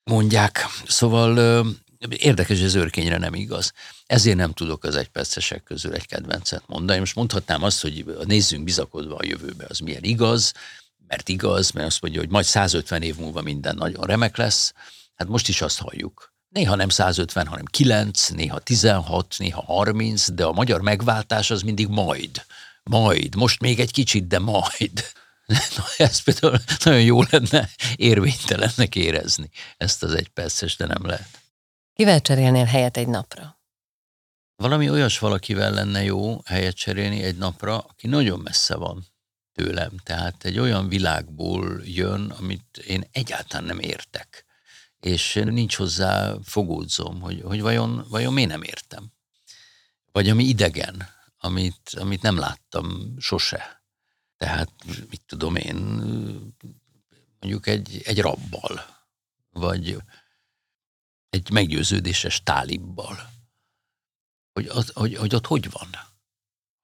mondják. 0.04 0.66
Szóval 0.88 1.66
Érdekes, 2.10 2.58
hogy 2.58 2.66
az 2.66 2.76
őrkényre 2.76 3.18
nem 3.18 3.34
igaz. 3.34 3.74
Ezért 4.06 4.38
nem 4.38 4.54
tudok 4.54 4.84
az 4.84 4.96
egypercesek 4.96 5.64
közül 5.64 5.94
egy 5.94 6.06
kedvencet 6.06 6.64
mondani. 6.66 7.00
Most 7.00 7.16
mondhatnám 7.16 7.64
azt, 7.64 7.82
hogy 7.82 8.06
nézzünk 8.26 8.64
bizakodva 8.64 9.16
a 9.16 9.26
jövőbe, 9.26 9.66
az 9.70 9.80
milyen 9.80 10.04
igaz, 10.04 10.54
mert 11.08 11.30
igaz, 11.30 11.72
mert 11.72 11.88
azt 11.88 12.02
mondja, 12.02 12.20
hogy 12.20 12.30
majd 12.30 12.46
150 12.46 13.02
év 13.02 13.16
múlva 13.16 13.42
minden 13.42 13.76
nagyon 13.76 14.06
remek 14.06 14.38
lesz. 14.38 14.74
Hát 15.16 15.28
most 15.28 15.48
is 15.48 15.62
azt 15.62 15.80
halljuk. 15.80 16.34
Néha 16.50 16.76
nem 16.76 16.90
150, 16.90 17.48
hanem 17.48 17.66
9, 17.66 18.28
néha 18.28 18.60
16, 18.60 19.36
néha 19.38 19.62
30, 19.62 20.30
de 20.32 20.46
a 20.46 20.52
magyar 20.52 20.82
megváltás 20.82 21.52
az 21.52 21.62
mindig 21.62 21.88
majd. 21.88 22.46
Majd, 22.90 23.36
most 23.36 23.62
még 23.62 23.80
egy 23.80 23.92
kicsit, 23.92 24.28
de 24.28 24.40
majd. 24.40 25.04
Na, 25.76 25.84
ez 25.98 26.22
például 26.22 26.60
nagyon 26.84 27.02
jó 27.02 27.22
lenne 27.30 27.70
érvénytelennek 27.96 28.96
érezni 28.96 29.50
ezt 29.78 30.04
az 30.04 30.14
egy 30.14 30.28
perces, 30.28 30.76
de 30.76 30.86
nem 30.86 31.06
lehet. 31.06 31.42
Kivel 31.94 32.22
cserélnél 32.22 32.66
helyet 32.66 32.98
egy 32.98 33.08
napra? 33.08 33.60
Valami 34.56 34.90
olyas 34.90 35.20
valakivel 35.20 35.72
lenne 35.72 36.04
jó 36.04 36.42
helyet 36.46 36.76
cserélni 36.76 37.24
egy 37.24 37.38
napra, 37.38 37.78
aki 37.78 38.08
nagyon 38.08 38.40
messze 38.40 38.76
van 38.76 39.06
tőlem. 39.54 39.92
Tehát 40.04 40.46
egy 40.46 40.60
olyan 40.60 40.88
világból 40.88 41.82
jön, 41.84 42.30
amit 42.40 42.78
én 42.78 43.04
egyáltalán 43.12 43.66
nem 43.66 43.80
értek. 43.80 44.46
És 45.00 45.34
nincs 45.34 45.76
hozzá 45.76 46.34
fogódzom, 46.44 47.22
hogy, 47.22 47.42
hogy 47.42 47.62
vajon, 47.62 48.06
vajon 48.10 48.34
miért 48.34 48.50
nem 48.50 48.64
értem. 48.64 49.12
Vagy 50.12 50.30
ami 50.30 50.44
idegen, 50.44 51.18
amit, 51.40 51.90
amit 51.90 52.22
nem 52.22 52.38
láttam 52.38 53.16
sose. 53.20 53.84
Tehát, 54.38 54.72
mit 55.10 55.22
tudom 55.26 55.56
én, 55.56 55.76
mondjuk 57.40 57.68
egy, 57.68 58.02
egy 58.04 58.20
rabbal, 58.20 58.86
vagy 59.50 59.98
egy 61.30 61.50
meggyőződéses 61.52 62.44
tálibbal, 62.44 63.30
hogy, 64.54 64.68
hogy, 64.94 65.16
hogy, 65.16 65.36
ott 65.36 65.46
hogy 65.46 65.72
van 65.72 65.90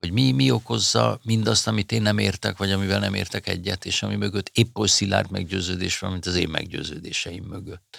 hogy 0.06 0.14
mi, 0.14 0.32
mi 0.32 0.52
okozza 0.52 1.20
mindazt, 1.24 1.68
amit 1.68 1.92
én 1.92 2.02
nem 2.02 2.18
értek, 2.18 2.58
vagy 2.58 2.72
amivel 2.72 3.00
nem 3.00 3.14
értek 3.14 3.48
egyet, 3.48 3.86
és 3.86 4.04
ami 4.04 4.16
mögött 4.16 4.50
épp 4.54 4.78
oly 4.78 4.88
szilárd 4.88 5.32
meggyőződés 5.32 6.00
van, 6.00 6.12
mint 6.12 6.26
az 6.26 6.36
én 6.36 6.50
meggyőződéseim 6.50 7.44
mögött. 7.44 7.98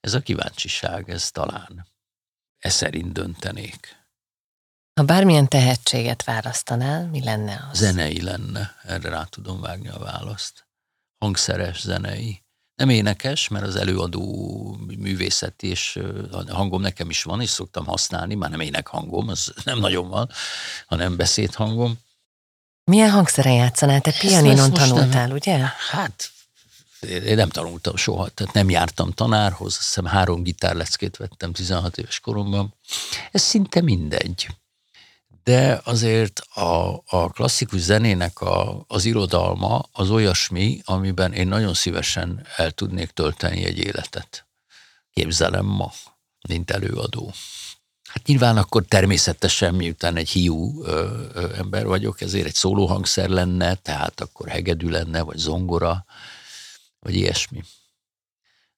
Ez 0.00 0.14
a 0.14 0.20
kíváncsiság, 0.20 1.10
ez 1.10 1.30
talán. 1.30 1.86
Ez 2.58 2.74
szerint 2.74 3.12
döntenék. 3.12 3.96
Ha 4.94 5.02
bármilyen 5.02 5.48
tehetséget 5.48 6.24
választanál, 6.24 7.06
mi 7.06 7.22
lenne 7.24 7.68
az? 7.70 7.78
Zenei 7.78 8.22
lenne, 8.22 8.76
erre 8.82 9.08
rá 9.08 9.22
tudom 9.22 9.60
vágni 9.60 9.88
a 9.88 9.98
választ. 9.98 10.66
Hangszeres, 11.18 11.80
zenei 11.80 12.42
nem 12.74 12.88
énekes, 12.88 13.48
mert 13.48 13.66
az 13.66 13.76
előadó 13.76 14.76
művészet 14.98 15.62
és 15.62 15.98
hangom 16.48 16.80
nekem 16.80 17.10
is 17.10 17.22
van, 17.22 17.40
és 17.40 17.50
szoktam 17.50 17.86
használni, 17.86 18.34
már 18.34 18.50
nem 18.50 18.60
énekhangom, 18.60 19.28
az 19.28 19.52
nem 19.64 19.78
nagyon 19.78 20.08
van, 20.08 20.30
hanem 20.86 21.16
beszédhangom. 21.16 21.98
Milyen 22.84 23.10
hangszeren 23.10 23.52
játszanál? 23.52 24.00
Te 24.00 24.12
pianinon 24.20 24.72
tanultál, 24.72 25.26
nem, 25.26 25.36
ugye? 25.36 25.58
Hát, 25.90 26.30
én 27.00 27.34
nem 27.34 27.48
tanultam 27.48 27.96
soha, 27.96 28.28
tehát 28.28 28.54
nem 28.54 28.70
jártam 28.70 29.10
tanárhoz, 29.10 29.76
azt 29.78 29.84
hiszem 29.84 30.04
három 30.04 30.42
gitárleckét 30.42 31.16
vettem 31.16 31.52
16 31.52 31.98
éves 31.98 32.20
koromban. 32.20 32.74
Ez 33.30 33.42
szinte 33.42 33.80
mindegy 33.80 34.46
de 35.44 35.80
azért 35.84 36.40
a, 36.40 37.02
a 37.06 37.30
klasszikus 37.30 37.80
zenének 37.80 38.40
a, 38.40 38.84
az 38.88 39.04
irodalma 39.04 39.88
az 39.92 40.10
olyasmi, 40.10 40.80
amiben 40.84 41.32
én 41.32 41.46
nagyon 41.46 41.74
szívesen 41.74 42.46
el 42.56 42.70
tudnék 42.70 43.10
tölteni 43.10 43.64
egy 43.64 43.78
életet. 43.78 44.46
Képzelem 45.12 45.64
ma, 45.64 45.92
mint 46.48 46.70
előadó. 46.70 47.32
Hát 48.08 48.26
nyilván 48.26 48.56
akkor 48.56 48.84
természetesen, 48.84 49.74
miután 49.74 50.16
egy 50.16 50.28
hiú 50.28 50.84
ö, 50.84 51.26
ö, 51.34 51.54
ember 51.54 51.86
vagyok, 51.86 52.20
ezért 52.20 52.46
egy 52.46 52.54
szólóhangszer 52.54 53.28
lenne, 53.28 53.74
tehát 53.74 54.20
akkor 54.20 54.48
hegedű 54.48 54.88
lenne, 54.88 55.22
vagy 55.22 55.36
zongora, 55.36 56.04
vagy 56.98 57.14
ilyesmi. 57.14 57.62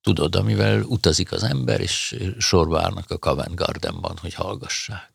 Tudod, 0.02 0.34
amivel 0.34 0.82
utazik 0.82 1.32
az 1.32 1.42
ember, 1.42 1.80
és 1.80 2.16
sorba 2.38 2.80
állnak 2.80 3.10
a 3.10 3.18
Covent 3.18 3.54
Gardenban, 3.54 4.16
hogy 4.20 4.34
hallgassák. 4.34 5.13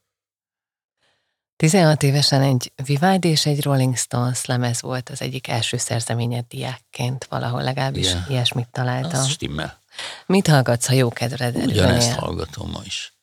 16 1.60 2.04
évesen 2.04 2.42
egy 2.42 2.72
Vivaldi 2.86 3.28
és 3.28 3.46
egy 3.46 3.64
Rolling 3.64 3.98
Stones 3.98 4.46
lemez 4.46 4.82
volt 4.82 5.10
az 5.10 5.22
egyik 5.22 5.48
első 5.48 5.78
szerzeményed 5.78 6.46
diákként, 6.48 7.26
valahol 7.30 7.64
legalábbis 7.64 8.12
yeah. 8.12 8.30
ilyesmit 8.30 8.68
találtam. 8.72 9.20
Az 9.20 9.28
stimmel. 9.28 9.82
Mit 10.26 10.48
hallgatsz, 10.48 10.88
ha 10.88 10.94
jó 10.94 11.10
kedved 11.10 11.56
Ugyanezt 11.56 12.12
hallgatom 12.12 12.70
ma 12.70 12.82
is. 12.84 13.14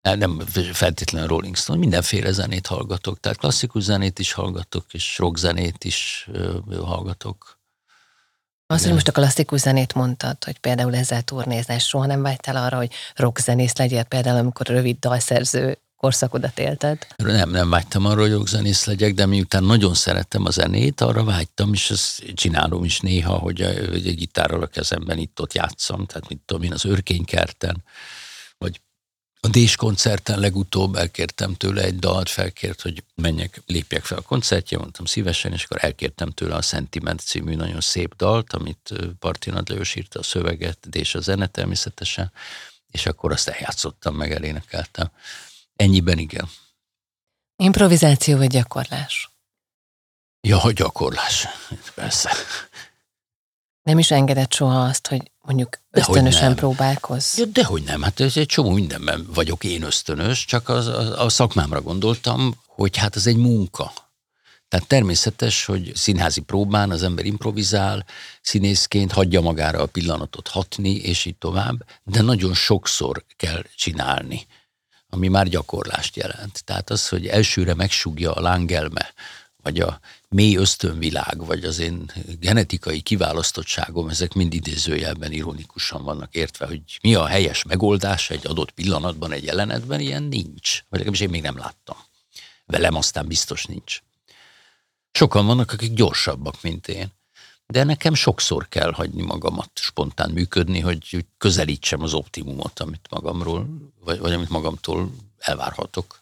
Nem, 0.00 0.18
nem 0.18 0.38
feltétlenül 0.72 1.28
Rolling 1.28 1.56
Stone, 1.56 1.78
mindenféle 1.78 2.32
zenét 2.32 2.66
hallgatok, 2.66 3.20
tehát 3.20 3.38
klasszikus 3.38 3.82
zenét 3.82 4.18
is 4.18 4.32
hallgatok, 4.32 4.84
és 4.92 5.18
rock 5.18 5.36
zenét 5.36 5.84
is 5.84 6.28
hallgatok. 6.84 7.60
Azt, 8.66 8.84
hogy 8.84 8.92
most 8.92 9.08
a 9.08 9.12
klasszikus 9.12 9.60
zenét 9.60 9.94
mondtad, 9.94 10.44
hogy 10.44 10.58
például 10.58 10.94
ezzel 10.94 11.22
turnézás, 11.22 11.86
soha 11.86 12.06
nem 12.06 12.22
vágytál 12.22 12.56
arra, 12.56 12.76
hogy 12.76 12.92
rockzenész 13.14 13.76
legyél, 13.76 14.02
például 14.02 14.38
amikor 14.38 14.66
rövid 14.66 14.98
dalszerző 14.98 15.78
korszakodat 16.02 16.58
élted? 16.58 17.06
Nem, 17.16 17.50
nem 17.50 17.70
vágytam 17.70 18.06
arra, 18.06 18.20
hogy 18.20 18.30
jogzenész 18.30 18.84
legyek, 18.84 19.14
de 19.14 19.26
miután 19.26 19.64
nagyon 19.64 19.94
szerettem 19.94 20.44
a 20.44 20.50
zenét, 20.50 21.00
arra 21.00 21.24
vágytam, 21.24 21.72
és 21.72 21.90
ezt 21.90 22.24
csinálom 22.34 22.84
is 22.84 23.00
néha, 23.00 23.34
hogy 23.34 23.60
egy 23.60 24.14
gitárral 24.16 24.62
a 24.62 24.66
kezemben 24.66 25.18
itt-ott 25.18 25.52
játszom, 25.52 26.06
tehát 26.06 26.28
mit 26.28 26.40
tudom 26.46 26.62
én, 26.62 26.72
az 26.72 26.86
őrkénykerten, 26.86 27.84
vagy 28.58 28.80
a 29.40 29.48
Dés 29.48 29.76
koncerten 29.76 30.38
legutóbb 30.38 30.94
elkértem 30.94 31.54
tőle 31.54 31.82
egy 31.82 31.98
dalt, 31.98 32.28
felkért, 32.28 32.80
hogy 32.80 33.04
menjek, 33.14 33.62
lépjek 33.66 34.04
fel 34.04 34.18
a 34.18 34.22
koncertje, 34.22 34.78
mondtam 34.78 35.04
szívesen, 35.04 35.52
és 35.52 35.64
akkor 35.64 35.84
elkértem 35.84 36.30
tőle 36.30 36.54
a 36.54 36.62
Sentiment 36.62 37.20
című 37.20 37.54
nagyon 37.54 37.80
szép 37.80 38.16
dalt, 38.16 38.52
amit 38.52 38.92
Partinad 39.18 39.68
Lajos 39.68 39.94
írta 39.94 40.18
a 40.18 40.22
szöveget, 40.22 40.86
és 40.90 41.14
a 41.14 41.20
zene 41.20 41.46
természetesen, 41.46 42.32
és 42.90 43.06
akkor 43.06 43.32
azt 43.32 43.48
eljátszottam, 43.48 44.14
meg 44.14 44.32
elénekeltem. 44.32 45.10
Ennyiben 45.76 46.18
igen. 46.18 46.48
Improvizáció 47.56 48.36
vagy 48.36 48.48
gyakorlás? 48.48 49.30
Ja, 50.40 50.72
gyakorlás. 50.72 51.46
Persze. 51.94 52.30
Nem 53.82 53.98
is 53.98 54.10
engedett 54.10 54.52
soha 54.52 54.84
azt, 54.84 55.06
hogy 55.06 55.30
mondjuk 55.40 55.78
ösztönösen 55.90 56.54
próbálkozz? 56.54 57.38
Ja, 57.38 57.44
dehogy 57.44 57.82
nem, 57.82 58.02
hát 58.02 58.20
ez 58.20 58.36
egy 58.36 58.46
csomó 58.46 58.70
mindenben 58.70 59.26
vagyok 59.34 59.64
én 59.64 59.82
ösztönös, 59.82 60.44
csak 60.44 60.68
az, 60.68 60.86
a, 60.86 61.24
a 61.24 61.28
szakmámra 61.28 61.80
gondoltam, 61.80 62.54
hogy 62.66 62.96
hát 62.96 63.16
ez 63.16 63.26
egy 63.26 63.36
munka. 63.36 63.92
Tehát 64.68 64.86
természetes, 64.86 65.64
hogy 65.64 65.92
színházi 65.94 66.40
próbán 66.40 66.90
az 66.90 67.02
ember 67.02 67.24
improvizál, 67.24 68.04
színészként 68.40 69.12
hagyja 69.12 69.40
magára 69.40 69.80
a 69.80 69.86
pillanatot 69.86 70.48
hatni, 70.48 70.94
és 70.94 71.24
így 71.24 71.36
tovább, 71.36 71.84
de 72.02 72.22
nagyon 72.22 72.54
sokszor 72.54 73.24
kell 73.36 73.64
csinálni 73.76 74.46
ami 75.14 75.28
már 75.28 75.48
gyakorlást 75.48 76.16
jelent. 76.16 76.64
Tehát 76.64 76.90
az, 76.90 77.08
hogy 77.08 77.26
elsőre 77.26 77.74
megsúgja 77.74 78.32
a 78.32 78.40
lángelme, 78.40 79.12
vagy 79.62 79.80
a 79.80 80.00
mély 80.28 80.56
ösztönvilág, 80.56 81.44
vagy 81.46 81.64
az 81.64 81.78
én 81.78 82.12
genetikai 82.40 83.00
kiválasztottságom, 83.00 84.08
ezek 84.08 84.32
mind 84.32 84.54
idézőjelben 84.54 85.32
ironikusan 85.32 86.04
vannak 86.04 86.34
értve, 86.34 86.66
hogy 86.66 86.80
mi 87.02 87.14
a 87.14 87.26
helyes 87.26 87.62
megoldás 87.62 88.30
egy 88.30 88.46
adott 88.46 88.70
pillanatban, 88.70 89.32
egy 89.32 89.44
jelenetben, 89.44 90.00
ilyen 90.00 90.22
nincs. 90.22 90.80
Vagy 90.88 90.98
legalábbis 90.98 91.20
én 91.20 91.30
még 91.30 91.42
nem 91.42 91.58
láttam. 91.58 91.96
Velem 92.66 92.94
aztán 92.94 93.26
biztos 93.26 93.64
nincs. 93.64 94.00
Sokan 95.12 95.46
vannak, 95.46 95.72
akik 95.72 95.92
gyorsabbak, 95.92 96.62
mint 96.62 96.88
én 96.88 97.12
de 97.66 97.84
nekem 97.84 98.14
sokszor 98.14 98.68
kell 98.68 98.92
hagyni 98.92 99.22
magamat 99.22 99.70
spontán 99.74 100.30
működni, 100.30 100.80
hogy 100.80 101.26
közelítsem 101.38 102.02
az 102.02 102.14
optimumot, 102.14 102.80
amit 102.80 103.06
magamról, 103.10 103.66
vagy, 104.04 104.18
vagy 104.18 104.32
amit 104.32 104.48
magamtól 104.48 105.10
elvárhatok. 105.38 106.20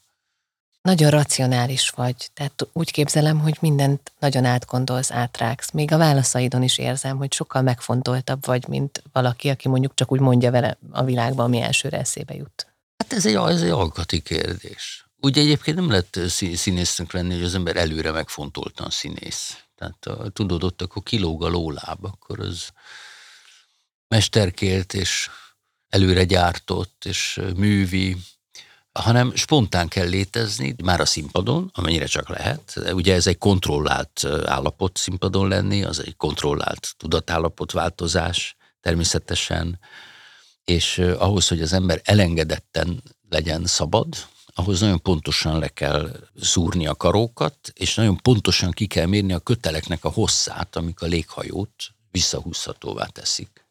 Nagyon 0.82 1.10
racionális 1.10 1.90
vagy, 1.90 2.30
tehát 2.34 2.68
úgy 2.72 2.90
képzelem, 2.90 3.38
hogy 3.38 3.56
mindent 3.60 4.12
nagyon 4.18 4.44
átgondolsz, 4.44 5.10
átrágsz. 5.10 5.70
Még 5.70 5.92
a 5.92 5.96
válaszaidon 5.96 6.62
is 6.62 6.78
érzem, 6.78 7.16
hogy 7.16 7.32
sokkal 7.32 7.62
megfontoltabb 7.62 8.46
vagy, 8.46 8.68
mint 8.68 9.02
valaki, 9.12 9.48
aki 9.48 9.68
mondjuk 9.68 9.94
csak 9.94 10.12
úgy 10.12 10.20
mondja 10.20 10.50
vele 10.50 10.78
a 10.90 11.04
világban, 11.04 11.44
ami 11.44 11.60
elsőre 11.60 11.98
eszébe 11.98 12.34
jut. 12.34 12.66
Hát 12.96 13.12
ez 13.12 13.26
egy, 13.26 13.34
ez 13.34 13.62
egy 13.62 13.70
alkati 13.70 14.20
kérdés. 14.20 15.04
Ugye 15.16 15.40
egyébként 15.40 15.76
nem 15.76 15.88
lehet 15.88 16.18
színésznek 16.54 17.12
lenni, 17.12 17.34
hogy 17.34 17.44
az 17.44 17.54
ember 17.54 17.76
előre 17.76 18.10
megfontoltan 18.10 18.90
színész. 18.90 19.56
Tehát 19.80 20.32
tudod, 20.32 20.64
ott 20.64 20.82
akkor 20.82 21.02
kilóg 21.02 21.44
a 21.44 21.48
lóláb, 21.48 22.04
akkor 22.04 22.40
az 22.40 22.68
mesterkélt 24.08 24.94
és 24.94 25.28
előre 25.88 26.24
gyártott 26.24 27.04
és 27.04 27.40
művi, 27.56 28.16
hanem 28.92 29.34
spontán 29.34 29.88
kell 29.88 30.08
létezni, 30.08 30.74
már 30.84 31.00
a 31.00 31.04
színpadon, 31.04 31.70
amennyire 31.74 32.06
csak 32.06 32.28
lehet. 32.28 32.74
Ugye 32.92 33.14
ez 33.14 33.26
egy 33.26 33.38
kontrollált 33.38 34.24
állapot 34.44 34.96
színpadon 34.96 35.48
lenni, 35.48 35.84
az 35.84 36.04
egy 36.06 36.16
kontrollált 36.16 36.94
tudatállapot 36.96 37.72
változás 37.72 38.56
természetesen, 38.80 39.78
és 40.64 40.98
ahhoz, 40.98 41.48
hogy 41.48 41.62
az 41.62 41.72
ember 41.72 42.00
elengedetten 42.04 43.02
legyen 43.28 43.66
szabad, 43.66 44.28
ahhoz 44.60 44.80
nagyon 44.80 45.02
pontosan 45.02 45.58
le 45.58 45.68
kell 45.68 46.28
szúrni 46.40 46.86
a 46.86 46.94
karókat, 46.94 47.72
és 47.74 47.94
nagyon 47.94 48.16
pontosan 48.16 48.70
ki 48.70 48.86
kell 48.86 49.06
mérni 49.06 49.32
a 49.32 49.38
köteleknek 49.38 50.04
a 50.04 50.08
hosszát, 50.08 50.76
amik 50.76 51.00
a 51.00 51.06
léghajót 51.06 51.74
visszahúzhatóvá 52.10 53.06
teszik. 53.06 53.66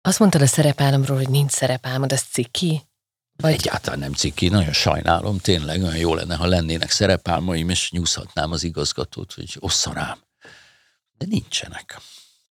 Azt 0.00 0.18
mondtad 0.18 0.42
a 0.42 0.46
szerepálomról, 0.46 1.16
hogy 1.16 1.28
nincs 1.28 1.50
szerepálmod, 1.50 2.12
ez 2.12 2.22
ciki? 2.22 2.82
Vagy... 3.36 3.52
Egyáltalán 3.52 3.98
nem 3.98 4.12
ciki, 4.12 4.48
nagyon 4.48 4.72
sajnálom, 4.72 5.38
tényleg 5.38 5.82
olyan 5.82 5.96
jó 5.96 6.14
lenne, 6.14 6.36
ha 6.36 6.46
lennének 6.46 6.90
szerepálmaim, 6.90 7.68
és 7.68 7.90
nyúzhatnám 7.90 8.52
az 8.52 8.62
igazgatót, 8.62 9.32
hogy 9.32 9.56
ossza 9.58 9.92
rám. 9.92 10.18
De 11.18 11.26
nincsenek. 11.26 12.00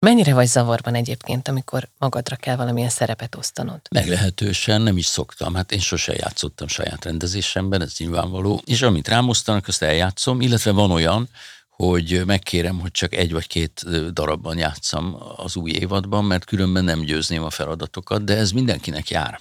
Mennyire 0.06 0.34
vagy 0.34 0.48
zavarban 0.48 0.96
egyébként, 0.96 1.48
amikor 1.48 1.90
magadra 1.98 2.36
kell 2.36 2.56
valamilyen 2.56 2.90
szerepet 2.90 3.36
osztanod? 3.36 3.82
Meglehetősen 3.92 4.82
nem 4.82 4.98
is 4.98 5.06
szoktam. 5.06 5.54
Hát 5.54 5.72
én 5.72 5.80
sose 5.80 6.14
játszottam 6.14 6.68
saját 6.68 7.06
rendezésemben, 7.06 7.82
ez 7.82 7.96
nyilvánvaló. 7.98 8.62
És 8.66 8.82
amit 8.82 9.08
rám 9.08 9.30
osztanak, 9.30 9.68
azt 9.68 9.82
eljátszom, 9.82 10.42
illetve 10.42 10.72
van 10.72 10.92
olyan, 10.92 11.30
hogy 11.70 12.26
megkérem, 12.26 12.80
hogy 12.80 12.92
csak 12.92 13.14
egy 13.14 13.32
vagy 13.32 13.48
két 13.48 13.84
darabban 14.14 14.58
játszam 14.58 15.18
az 15.36 15.56
új 15.56 15.72
évadban, 15.72 16.26
mert 16.26 16.46
különben 16.46 16.84
nem 16.84 17.02
győzném 17.02 17.44
a 17.44 17.50
feladatokat, 17.50 18.24
de 18.24 18.36
ez 18.36 18.52
mindenkinek 18.52 19.10
jár. 19.10 19.40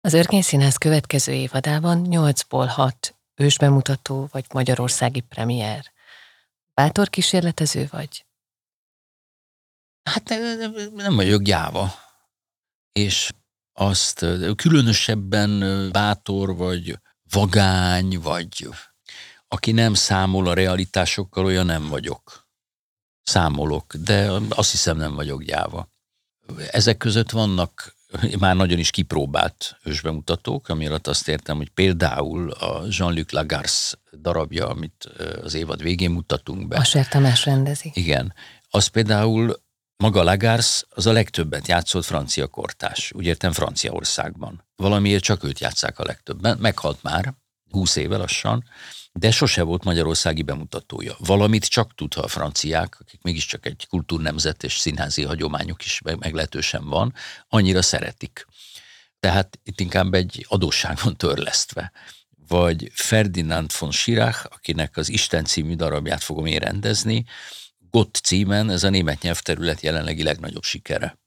Az 0.00 0.12
Örkény 0.12 0.42
Színház 0.42 0.76
következő 0.76 1.32
évadában 1.32 2.06
8-ból 2.10 2.66
6 2.68 3.14
ősbemutató 3.34 4.28
vagy 4.32 4.44
magyarországi 4.52 5.20
premier. 5.20 5.92
Bátor 6.74 7.10
kísérletező 7.10 7.88
vagy? 7.90 8.24
Hát 10.02 10.28
nem 10.94 11.14
vagyok 11.14 11.42
gyáva. 11.42 11.94
És 12.92 13.30
azt 13.72 14.26
különösebben 14.56 15.88
bátor, 15.92 16.56
vagy 16.56 16.98
vagány, 17.30 18.18
vagy 18.20 18.68
aki 19.48 19.72
nem 19.72 19.94
számol 19.94 20.46
a 20.48 20.54
realitásokkal, 20.54 21.44
olyan 21.44 21.66
nem 21.66 21.88
vagyok. 21.88 22.48
Számolok, 23.22 23.94
de 23.94 24.30
azt 24.48 24.70
hiszem 24.70 24.96
nem 24.96 25.14
vagyok 25.14 25.42
gyáva. 25.42 25.88
Ezek 26.70 26.96
között 26.96 27.30
vannak 27.30 27.96
már 28.38 28.56
nagyon 28.56 28.78
is 28.78 28.90
kipróbált 28.90 29.78
ősbemutatók, 29.82 30.68
ami 30.68 30.86
alatt 30.86 31.06
azt 31.06 31.28
értem, 31.28 31.56
hogy 31.56 31.70
például 31.70 32.50
a 32.50 32.84
Jean-Luc 32.88 33.32
Lagarce 33.32 33.96
darabja, 34.12 34.68
amit 34.68 35.04
az 35.42 35.54
évad 35.54 35.82
végén 35.82 36.10
mutatunk 36.10 36.68
be. 36.68 36.76
A 36.76 37.06
Tamás 37.08 37.44
rendezi. 37.44 37.90
Igen. 37.94 38.34
Az 38.70 38.86
például 38.86 39.62
maga 40.00 40.22
Lagarce 40.22 40.84
az 40.88 41.06
a 41.06 41.12
legtöbbet 41.12 41.68
játszott 41.68 42.04
francia 42.04 42.46
kortás, 42.46 43.12
úgy 43.12 43.26
értem 43.26 43.52
Franciaországban. 43.52 44.66
Valamiért 44.76 45.22
csak 45.22 45.44
őt 45.44 45.60
játszák 45.60 45.98
a 45.98 46.04
legtöbben. 46.04 46.58
Meghalt 46.58 47.02
már, 47.02 47.34
20 47.70 47.96
éve 47.96 48.16
lassan, 48.16 48.64
de 49.12 49.30
sose 49.30 49.62
volt 49.62 49.84
magyarországi 49.84 50.42
bemutatója. 50.42 51.14
Valamit 51.18 51.64
csak 51.64 51.94
tud, 51.94 52.14
ha 52.14 52.20
a 52.20 52.28
franciák, 52.28 53.00
akik 53.00 53.22
mégiscsak 53.22 53.66
egy 53.66 53.86
kultúrnemzet 53.88 54.62
és 54.62 54.78
színházi 54.78 55.22
hagyományuk 55.22 55.84
is 55.84 56.00
meglehetősen 56.02 56.88
van, 56.88 57.14
annyira 57.48 57.82
szeretik. 57.82 58.46
Tehát 59.18 59.60
itt 59.62 59.80
inkább 59.80 60.14
egy 60.14 60.46
adósság 60.48 60.98
van 61.02 61.16
törlesztve. 61.16 61.92
Vagy 62.48 62.90
Ferdinand 62.94 63.70
von 63.78 63.90
Schirach, 63.90 64.46
akinek 64.50 64.96
az 64.96 65.08
Isten 65.08 65.44
című 65.44 65.74
darabját 65.74 66.22
fogom 66.22 66.46
én 66.46 66.58
rendezni, 66.58 67.24
Gott 67.90 68.20
címen, 68.22 68.70
ez 68.70 68.84
a 68.84 68.90
német 68.90 69.22
nyelvterület 69.22 69.80
jelenlegi 69.80 70.22
legnagyobb 70.22 70.62
sikere. 70.62 71.18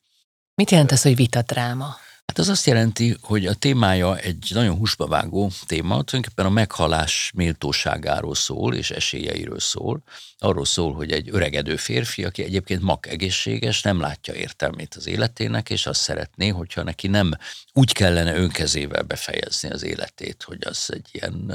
Mit 0.55 0.71
jelent 0.71 0.91
ez, 0.91 1.01
hogy 1.01 1.15
vitadráma? 1.15 1.95
Hát 2.25 2.37
az 2.37 2.49
azt 2.49 2.65
jelenti, 2.65 3.17
hogy 3.21 3.45
a 3.45 3.53
témája 3.53 4.17
egy 4.17 4.49
nagyon 4.53 4.75
húsba 4.75 5.07
vágó 5.07 5.51
téma, 5.65 5.87
tulajdonképpen 5.87 6.45
a 6.45 6.49
meghalás 6.49 7.31
méltóságáról 7.35 8.35
szól, 8.35 8.75
és 8.75 8.91
esélyeiről 8.91 9.59
szól. 9.59 10.03
Arról 10.37 10.65
szól, 10.65 10.93
hogy 10.93 11.11
egy 11.11 11.29
öregedő 11.31 11.75
férfi, 11.75 12.23
aki 12.23 12.43
egyébként 12.43 12.81
mak 12.81 13.07
egészséges, 13.07 13.81
nem 13.81 13.99
látja 13.99 14.33
értelmét 14.33 14.95
az 14.95 15.07
életének, 15.07 15.69
és 15.69 15.85
azt 15.85 16.01
szeretné, 16.01 16.47
hogyha 16.47 16.83
neki 16.83 17.07
nem 17.07 17.31
úgy 17.73 17.93
kellene 17.93 18.35
önkezével 18.35 19.03
befejezni 19.03 19.69
az 19.69 19.83
életét, 19.83 20.43
hogy 20.43 20.63
az 20.65 20.89
egy 20.93 21.09
ilyen 21.11 21.53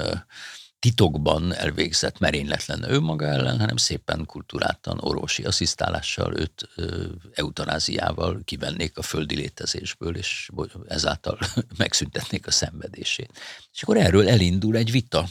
titokban 0.81 1.55
elvégzett 1.55 2.19
merényletlen 2.19 2.91
ő 2.91 3.01
maga 3.01 3.27
ellen, 3.27 3.59
hanem 3.59 3.77
szépen 3.77 4.27
kultúráltan 4.27 4.99
orvosi 5.01 5.45
asszisztálással 5.45 6.37
őt 6.37 6.69
eutanáziával 7.35 8.41
kivennék 8.45 8.99
a 8.99 9.03
földi 9.03 9.35
létezésből, 9.35 10.17
és 10.17 10.49
ezáltal 10.89 11.39
megszüntetnék 11.79 12.47
a 12.47 12.51
szenvedését. 12.51 13.31
És 13.73 13.83
akkor 13.83 13.97
erről 13.97 14.29
elindul 14.29 14.77
egy 14.77 14.91
vita, 14.91 15.29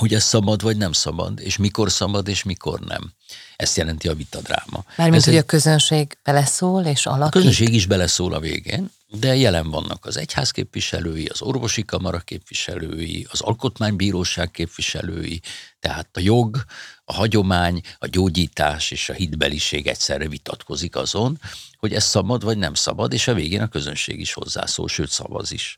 hogy 0.00 0.14
ez 0.14 0.24
szabad 0.24 0.62
vagy 0.62 0.76
nem 0.76 0.92
szabad, 0.92 1.40
és 1.40 1.56
mikor 1.56 1.90
szabad 1.90 2.28
és 2.28 2.42
mikor 2.42 2.80
nem. 2.80 3.12
Ezt 3.56 3.76
jelenti 3.76 4.08
a 4.08 4.14
vitadráma. 4.14 4.84
Mármint, 4.96 5.24
hogy 5.24 5.34
egy... 5.34 5.40
a 5.40 5.44
közönség 5.44 6.18
beleszól 6.22 6.84
és 6.84 7.06
alakít? 7.06 7.26
A 7.26 7.38
közönség 7.38 7.74
is 7.74 7.86
beleszól 7.86 8.34
a 8.34 8.40
végén, 8.40 8.90
de 9.06 9.36
jelen 9.36 9.70
vannak 9.70 10.04
az 10.04 10.16
egyház 10.16 10.50
képviselői, 10.50 11.26
az 11.26 11.42
orvosi 11.42 11.84
kamara 11.84 12.18
képviselői, 12.18 13.26
az 13.30 13.40
alkotmánybíróság 13.40 14.50
képviselői, 14.50 15.40
tehát 15.80 16.08
a 16.12 16.20
jog, 16.20 16.64
a 17.04 17.12
hagyomány, 17.12 17.80
a 17.98 18.06
gyógyítás 18.06 18.90
és 18.90 19.08
a 19.08 19.12
hitbeliség 19.12 19.86
egyszerre 19.86 20.28
vitatkozik 20.28 20.96
azon, 20.96 21.40
hogy 21.76 21.94
ez 21.94 22.04
szabad 22.04 22.44
vagy 22.44 22.58
nem 22.58 22.74
szabad, 22.74 23.12
és 23.12 23.28
a 23.28 23.34
végén 23.34 23.62
a 23.62 23.68
közönség 23.68 24.20
is 24.20 24.32
hozzászól, 24.32 24.88
sőt 24.88 25.10
szavaz 25.10 25.52
is. 25.52 25.76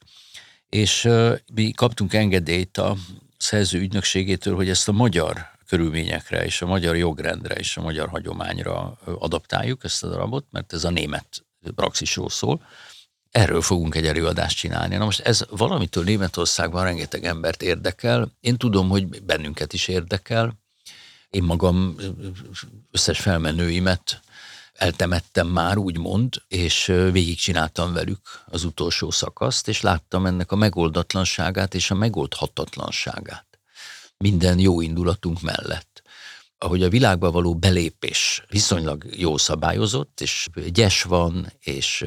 És 0.69 1.05
uh, 1.05 1.39
mi 1.55 1.71
kaptunk 1.71 2.15
engedélyt 2.15 2.79
a 2.79 2.97
szerző 3.43 3.79
ügynökségétől, 3.79 4.55
hogy 4.55 4.69
ezt 4.69 4.89
a 4.89 4.93
magyar 4.93 5.51
körülményekre 5.67 6.45
és 6.45 6.63
a 6.63 6.67
magyar 6.67 6.97
jogrendre 6.97 7.55
és 7.55 7.77
a 7.77 7.83
magyar 7.83 8.09
hagyományra 8.09 8.99
adaptáljuk 9.05 9.85
ezt 9.85 10.05
a 10.05 10.09
darabot, 10.09 10.47
mert 10.51 10.73
ez 10.73 10.85
a 10.85 10.91
német 10.91 11.45
praxisról 11.75 12.31
szól. 12.31 12.67
Erről 13.31 13.63
fogunk 13.63 13.95
egy 13.95 14.07
előadást 14.07 14.57
csinálni. 14.57 14.97
Na 14.97 15.05
most 15.05 15.21
ez 15.21 15.45
valamitől 15.51 16.05
Németországban 16.05 16.85
rengeteg 16.85 17.25
embert 17.25 17.63
érdekel. 17.63 18.33
Én 18.41 18.57
tudom, 18.57 18.89
hogy 18.89 19.23
bennünket 19.23 19.73
is 19.73 19.89
érdekel. 19.89 20.61
Én 21.31 21.43
magam 21.43 21.97
összes 22.91 23.21
felmenőimet 23.21 24.21
eltemettem 24.83 25.49
már, 25.49 25.79
úgymond, 25.79 26.43
és 26.49 26.85
végigcsináltam 27.13 27.93
velük 27.93 28.21
az 28.47 28.65
utolsó 28.65 29.11
szakaszt, 29.11 29.69
és 29.69 29.81
láttam 29.81 30.27
ennek 30.27 30.53
a 30.53 30.57
megoldatlanságát 30.57 31.75
és 31.75 31.91
a 31.91 31.95
megoldhatatlanságát. 31.95 33.47
Minden 34.17 34.59
jó 34.59 34.81
indulatunk 34.81 35.41
mellett. 35.41 36.03
Ahogy 36.59 36.83
a 36.83 36.89
világba 36.89 37.31
való 37.31 37.55
belépés 37.55 38.43
viszonylag 38.49 39.05
jó 39.17 39.37
szabályozott, 39.37 40.21
és 40.21 40.49
gyes 40.73 41.03
van, 41.03 41.53
és 41.61 42.05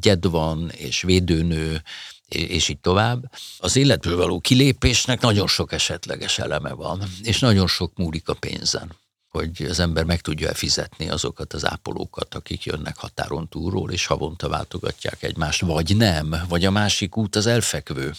gyed 0.00 0.30
van, 0.30 0.70
és 0.70 1.02
védőnő, 1.02 1.82
és 2.28 2.68
így 2.68 2.80
tovább. 2.80 3.32
Az 3.58 3.76
életből 3.76 4.16
való 4.16 4.40
kilépésnek 4.40 5.20
nagyon 5.20 5.46
sok 5.46 5.72
esetleges 5.72 6.38
eleme 6.38 6.72
van, 6.72 7.02
és 7.22 7.38
nagyon 7.38 7.66
sok 7.66 7.96
múlik 7.96 8.28
a 8.28 8.34
pénzen 8.34 9.02
hogy 9.38 9.62
az 9.62 9.80
ember 9.80 10.04
meg 10.04 10.20
tudja 10.20 10.54
fizetni 10.54 11.10
azokat 11.10 11.52
az 11.52 11.66
ápolókat, 11.66 12.34
akik 12.34 12.64
jönnek 12.64 12.96
határon 12.96 13.48
túlról, 13.48 13.90
és 13.90 14.06
havonta 14.06 14.48
váltogatják 14.48 15.22
egymást, 15.22 15.60
vagy 15.60 15.96
nem, 15.96 16.34
vagy 16.48 16.64
a 16.64 16.70
másik 16.70 17.16
út 17.16 17.36
az 17.36 17.46
elfekvő, 17.46 18.12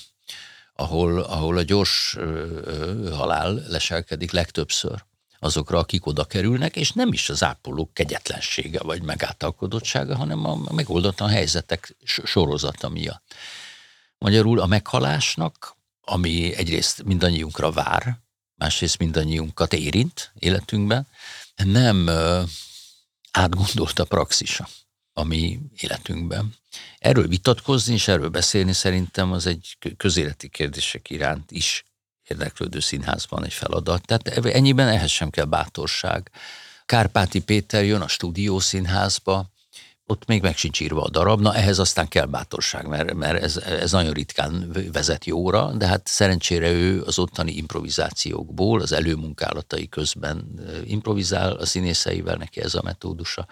ahol, 0.74 1.20
ahol 1.20 1.58
a 1.58 1.62
gyors 1.62 2.16
ö, 2.18 3.10
halál 3.14 3.64
leselkedik 3.68 4.32
legtöbbször 4.32 5.04
azokra, 5.40 5.78
akik 5.78 6.06
oda 6.06 6.24
kerülnek, 6.24 6.76
és 6.76 6.92
nem 6.92 7.14
is 7.14 7.30
az 7.30 7.44
ápolók 7.44 7.94
kegyetlensége 7.94 8.80
vagy 8.84 9.02
megáltalkodottsága, 9.02 10.16
hanem 10.16 10.46
a 10.46 10.72
megoldatlan 10.72 11.30
helyzetek 11.30 11.96
sorozata 12.04 12.90
miatt. 12.90 13.34
Magyarul 14.18 14.60
a 14.60 14.66
meghalásnak, 14.66 15.76
ami 16.02 16.56
egyrészt 16.56 17.04
mindannyiunkra 17.04 17.72
vár, 17.72 18.24
másrészt 18.56 18.98
mindannyiunkat 18.98 19.74
érint 19.74 20.32
életünkben, 20.40 21.08
nem 21.56 22.10
átgondolt 23.32 24.00
a 24.00 24.06
praxisa 24.06 24.68
a 25.14 25.24
mi 25.24 25.60
életünkben. 25.76 26.56
Erről 27.00 27.28
vitatkozni 27.28 27.94
és 27.94 28.08
erről 28.08 28.30
beszélni 28.30 28.74
szerintem 28.74 29.32
az 29.32 29.46
egy 29.46 29.78
közéleti 29.98 30.50
kérdések 30.50 31.10
iránt 31.10 31.52
is 31.52 31.86
érdeklődő 32.28 32.80
színházban 32.80 33.44
egy 33.44 33.54
feladat. 33.54 34.06
Tehát 34.06 34.46
ennyiben 34.46 34.88
ehhez 34.88 35.10
sem 35.10 35.30
kell 35.30 35.46
bátorság. 35.46 36.32
Kárpáti 36.86 37.42
Péter 37.42 37.84
jön 37.84 38.02
a 38.02 38.08
stúdiószínházba, 38.08 39.52
ott 40.08 40.26
még 40.26 40.42
meg 40.42 40.58
sincs 40.58 40.80
írva 40.80 41.02
a 41.02 41.10
darab, 41.10 41.42
na 41.42 41.56
ehhez 41.56 41.80
aztán 41.80 42.08
kell 42.08 42.26
bátorság, 42.26 42.88
mert, 42.88 43.14
mert 43.14 43.44
ez, 43.44 43.58
ez 43.58 43.92
nagyon 43.92 44.14
ritkán 44.14 44.72
vezet 44.92 45.26
jóra, 45.26 45.72
de 45.72 45.88
hát 45.88 46.08
szerencsére 46.08 46.72
ő 46.72 47.02
az 47.02 47.20
ottani 47.20 47.52
improvizációkból, 47.52 48.82
az 48.82 48.92
előmunkálatai 48.92 49.90
közben 49.90 50.60
improvizál 50.86 51.52
a 51.52 51.66
színészeivel, 51.66 52.36
neki 52.36 52.62
ez 52.62 52.76
a 52.76 52.82
metódusa 52.82 53.48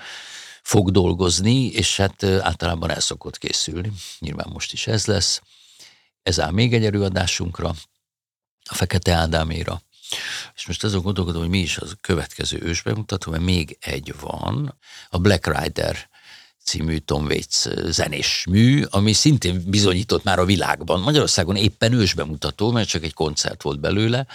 fog 0.61 0.91
dolgozni, 0.91 1.65
és 1.65 1.97
hát 1.97 2.23
általában 2.23 2.89
el 2.89 2.99
szokott 2.99 3.37
készülni. 3.37 3.91
Nyilván 4.19 4.49
most 4.53 4.73
is 4.73 4.87
ez 4.87 5.05
lesz. 5.05 5.41
Ez 6.23 6.39
áll 6.39 6.51
még 6.51 6.73
egy 6.73 6.85
előadásunkra, 6.85 7.73
a 8.69 8.73
Fekete 8.73 9.13
Ádáméra. 9.13 9.81
És 10.55 10.65
most 10.65 10.83
azon 10.83 11.01
gondolkodom, 11.01 11.41
hogy 11.41 11.49
mi 11.49 11.57
is 11.57 11.77
az 11.77 11.95
következő 12.01 12.59
ősbemutató, 12.61 13.31
mert 13.31 13.43
még 13.43 13.77
egy 13.79 14.13
van, 14.19 14.77
a 15.09 15.17
Black 15.17 15.59
Rider 15.59 16.09
című 16.63 16.97
Tom 16.97 17.25
Waits 17.25 17.67
zenés 17.89 18.45
mű, 18.49 18.83
ami 18.83 19.13
szintén 19.13 19.63
bizonyított 19.67 20.23
már 20.23 20.39
a 20.39 20.45
világban. 20.45 20.99
Magyarországon 20.99 21.55
éppen 21.55 21.93
ősbemutató, 21.93 22.71
mert 22.71 22.89
csak 22.89 23.03
egy 23.03 23.13
koncert 23.13 23.61
volt 23.61 23.79
belőle 23.79 24.27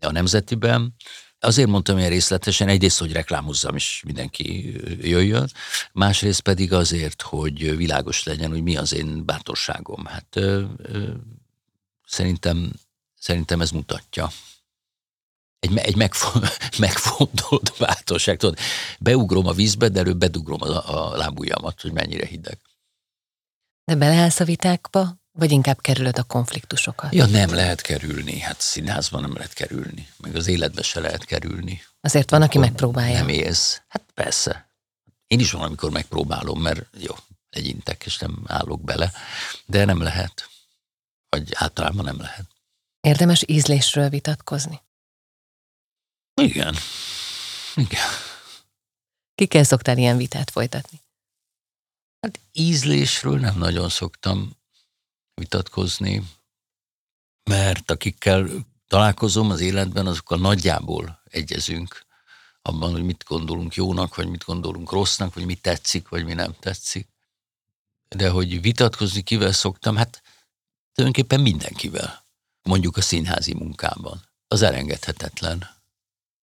a 0.00 0.10
Nemzetiben, 0.10 0.94
Azért 1.40 1.68
mondtam 1.68 1.98
ilyen 1.98 2.10
részletesen, 2.10 2.68
egyrészt, 2.68 2.98
hogy 2.98 3.12
reklámozzam, 3.12 3.74
és 3.74 4.02
mindenki 4.06 4.76
jöjjön, 5.00 5.50
másrészt 5.92 6.40
pedig 6.40 6.72
azért, 6.72 7.22
hogy 7.22 7.76
világos 7.76 8.22
legyen, 8.22 8.50
hogy 8.50 8.62
mi 8.62 8.76
az 8.76 8.94
én 8.94 9.24
bátorságom. 9.24 10.04
Hát 10.04 10.36
ö, 10.36 10.62
ö, 10.76 11.08
szerintem, 12.06 12.72
szerintem 13.18 13.60
ez 13.60 13.70
mutatja. 13.70 14.30
Egy, 15.58 15.76
egy 15.76 15.96
megfo- 15.96 16.58
megfontolt 16.78 17.72
bátorság. 17.78 18.36
Tudod, 18.36 18.58
beugrom 19.00 19.46
a 19.46 19.52
vízbe, 19.52 19.88
de 19.88 20.00
előbb 20.00 20.18
bedugrom 20.18 20.62
a, 20.62 21.10
a 21.10 21.16
lábujjamat, 21.16 21.80
hogy 21.80 21.92
mennyire 21.92 22.26
hideg. 22.26 22.58
De 23.84 23.94
beleállsz 23.94 24.40
a 24.40 24.44
vitákba, 24.44 25.16
vagy 25.38 25.50
inkább 25.50 25.80
kerülöd 25.80 26.18
a 26.18 26.22
konfliktusokat? 26.22 27.14
Ja, 27.14 27.26
nem 27.26 27.54
lehet 27.54 27.80
kerülni. 27.80 28.38
Hát 28.38 28.60
színházban 28.60 29.20
nem 29.20 29.34
lehet 29.34 29.52
kerülni. 29.52 30.08
Meg 30.16 30.36
az 30.36 30.46
életbe 30.46 30.82
se 30.82 31.00
lehet 31.00 31.24
kerülni. 31.24 31.82
Azért 32.00 32.30
van, 32.30 32.42
aki 32.42 32.58
megpróbálja. 32.58 33.18
Nem 33.18 33.28
élsz. 33.28 33.82
Hát 33.88 34.02
persze. 34.14 34.68
Én 35.26 35.40
is 35.40 35.50
van, 35.50 35.62
amikor 35.62 35.90
megpróbálom, 35.90 36.60
mert 36.60 36.86
jó, 36.98 37.14
legyintek, 37.50 38.06
és 38.06 38.18
nem 38.18 38.42
állok 38.46 38.84
bele. 38.84 39.12
De 39.66 39.84
nem 39.84 40.02
lehet. 40.02 40.48
Vagy 41.28 41.48
általában 41.54 42.04
nem 42.04 42.20
lehet. 42.20 42.46
Érdemes 43.00 43.42
ízlésről 43.46 44.08
vitatkozni? 44.08 44.80
Igen. 46.38 46.76
Igen. 47.74 48.08
Kikkel 49.34 49.64
szoktál 49.64 49.98
ilyen 49.98 50.16
vitát 50.16 50.50
folytatni? 50.50 51.00
Hát 52.20 52.40
ízlésről 52.52 53.38
nem 53.38 53.58
nagyon 53.58 53.88
szoktam 53.88 54.56
vitatkozni, 55.34 56.22
mert 57.50 57.90
akikkel 57.90 58.48
találkozom 58.86 59.50
az 59.50 59.60
életben, 59.60 60.06
azokkal 60.06 60.38
nagyjából 60.38 61.22
egyezünk 61.24 62.06
abban, 62.62 62.92
hogy 62.92 63.02
mit 63.02 63.24
gondolunk 63.28 63.74
jónak, 63.74 64.14
vagy 64.14 64.28
mit 64.28 64.44
gondolunk 64.44 64.92
rossznak, 64.92 65.34
vagy 65.34 65.44
mi 65.44 65.54
tetszik, 65.54 66.08
vagy 66.08 66.24
mi 66.24 66.32
nem 66.32 66.54
tetszik. 66.60 67.08
De 68.08 68.30
hogy 68.30 68.60
vitatkozni 68.60 69.22
kivel 69.22 69.52
szoktam, 69.52 69.96
hát 69.96 70.22
tulajdonképpen 70.92 71.40
mindenkivel. 71.40 72.26
Mondjuk 72.62 72.96
a 72.96 73.00
színházi 73.00 73.54
munkában. 73.54 74.28
Az 74.48 74.62
elengedhetetlen. 74.62 75.77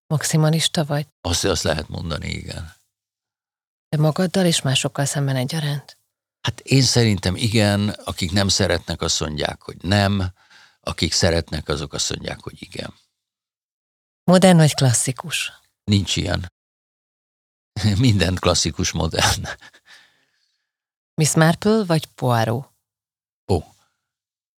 Maximalista 0.07 0.85
vagy? 0.85 1.07
Azt, 1.21 1.43
azt 1.43 1.63
lehet 1.63 1.87
mondani, 1.87 2.27
igen. 2.27 2.75
De 3.89 3.97
magaddal 3.97 4.45
és 4.45 4.61
másokkal 4.61 5.05
szemben 5.05 5.35
egyaránt? 5.35 5.97
Hát 6.41 6.59
én 6.59 6.81
szerintem 6.81 7.35
igen, 7.35 7.89
akik 7.89 8.31
nem 8.31 8.47
szeretnek, 8.47 9.01
azt 9.01 9.19
mondják, 9.19 9.61
hogy 9.61 9.77
nem, 9.81 10.33
akik 10.79 11.13
szeretnek, 11.13 11.67
azok 11.67 11.93
azt 11.93 12.09
mondják, 12.09 12.39
hogy 12.39 12.61
igen. 12.61 12.93
Modern 14.23 14.57
vagy 14.57 14.73
klasszikus? 14.73 15.51
Nincs 15.83 16.15
ilyen. 16.15 16.51
Minden 17.97 18.35
klasszikus 18.35 18.91
modern. 18.91 19.47
Miss 21.13 21.33
Marple 21.33 21.83
vagy 21.83 22.05
Poirot? 22.05 22.69
Ó, 23.47 23.63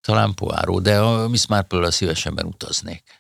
talán 0.01 0.33
Poirot, 0.33 0.83
de 0.83 0.99
a 0.99 1.27
Miss 1.27 1.45
Marple-a 1.47 1.91
szívesebben 1.91 2.45
utaznék. 2.45 3.16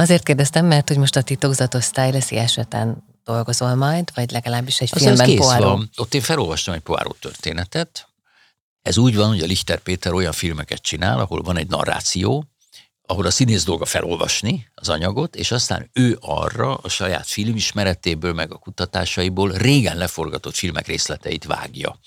Azért 0.00 0.22
kérdeztem, 0.22 0.66
mert 0.66 0.88
hogy 0.88 0.98
most 0.98 1.16
a 1.16 1.22
titokzatos 1.22 1.84
stylesi 1.84 2.36
esetén 2.36 2.96
dolgozol 3.24 3.74
majd, 3.74 4.10
vagy 4.14 4.30
legalábbis 4.30 4.80
egy 4.80 4.90
filmben 4.90 5.26
kész 5.26 5.38
Poirot. 5.38 5.62
Van. 5.62 5.90
Ott 5.96 6.14
én 6.14 6.20
felolvastam 6.20 6.74
egy 6.74 6.80
Poirot 6.80 7.16
történetet. 7.20 8.08
Ez 8.82 8.98
úgy 8.98 9.16
van, 9.16 9.28
hogy 9.28 9.40
a 9.40 9.46
Lichter 9.46 9.78
Péter 9.78 10.12
olyan 10.12 10.32
filmeket 10.32 10.82
csinál, 10.82 11.20
ahol 11.20 11.42
van 11.42 11.56
egy 11.56 11.68
narráció, 11.68 12.44
ahol 13.06 13.26
a 13.26 13.30
színész 13.30 13.64
dolga 13.64 13.84
felolvasni 13.84 14.70
az 14.74 14.88
anyagot, 14.88 15.36
és 15.36 15.50
aztán 15.50 15.90
ő 15.92 16.18
arra 16.20 16.74
a 16.74 16.88
saját 16.88 17.26
filmismeretéből, 17.26 18.32
meg 18.32 18.52
a 18.52 18.58
kutatásaiból 18.58 19.50
régen 19.52 19.96
leforgatott 19.96 20.54
filmek 20.54 20.86
részleteit 20.86 21.44
vágja. 21.44 21.98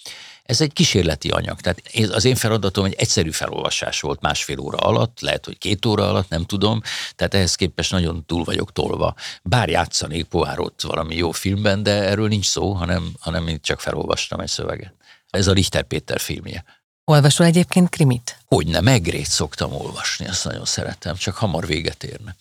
Ez 0.44 0.62
egy 0.62 0.74
kísérleti 0.74 1.30
anyag, 1.30 1.62
tehát 1.62 1.82
az 2.12 2.26
én 2.26 2.36
feladatom 2.36 2.86
egy 2.86 2.96
egyszerű 2.98 3.32
felolvasás 3.32 4.02
volt 4.02 4.22
másfél 4.22 4.60
óra 4.60 4.78
alatt, 4.78 5.20
lehet, 5.20 5.46
hogy 5.46 5.58
két 5.58 5.86
óra 5.86 6.10
alatt, 6.10 6.30
nem 6.30 6.46
tudom, 6.46 6.82
tehát 7.16 7.34
ehhez 7.34 7.56
képest 7.56 7.92
nagyon 7.92 8.26
túl 8.26 8.44
vagyok 8.44 8.72
tolva. 8.72 9.16
Bár 9.44 9.70
játszanék 9.70 10.26
poárot 10.26 10.82
valami 10.82 11.16
jó 11.16 11.32
filmben, 11.32 11.84
de 11.84 11.92
erről 11.92 12.28
nincs 12.28 12.46
szó, 12.46 12.72
hanem, 12.72 13.12
hanem 13.20 13.48
én 13.48 13.60
csak 13.62 13.80
felolvastam 13.80 14.40
egy 14.40 14.48
szöveget. 14.48 14.94
Ez 15.30 15.48
a 15.48 15.54
Richter 15.54 15.84
Péter 15.84 16.20
filmje. 16.20 16.64
Olvasol 17.06 17.46
egyébként 17.46 17.90
krimit? 17.90 18.38
Hogyne, 18.46 18.80
megrét 18.80 19.26
szoktam 19.26 19.74
olvasni, 19.74 20.28
azt 20.28 20.46
nagyon 20.46 20.66
szeretem, 20.66 21.16
csak 21.16 21.36
hamar 21.36 21.66
véget 21.66 22.04
érnek. 22.04 22.36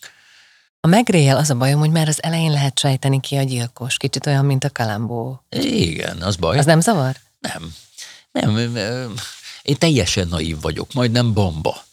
A 0.79 0.87
megréjel 0.87 1.37
az 1.37 1.49
a 1.49 1.55
bajom, 1.55 1.79
hogy 1.79 1.91
már 1.91 2.07
az 2.07 2.23
elején 2.23 2.51
lehet 2.51 2.79
sejteni 2.79 3.19
ki 3.19 3.35
a 3.35 3.43
gyilkos, 3.43 3.97
kicsit 3.97 4.25
olyan, 4.25 4.45
mint 4.45 4.63
a 4.63 4.69
kalambó. 4.69 5.43
Igen, 5.49 6.21
az 6.21 6.35
baj. 6.35 6.57
Az 6.57 6.65
nem 6.65 6.79
zavar? 6.79 7.15
Nem. 7.39 7.75
Nem, 8.33 8.75
én 9.61 9.77
teljesen 9.77 10.27
naív 10.27 10.61
vagyok, 10.61 10.93
majdnem 10.93 11.33
bamba 11.33 11.83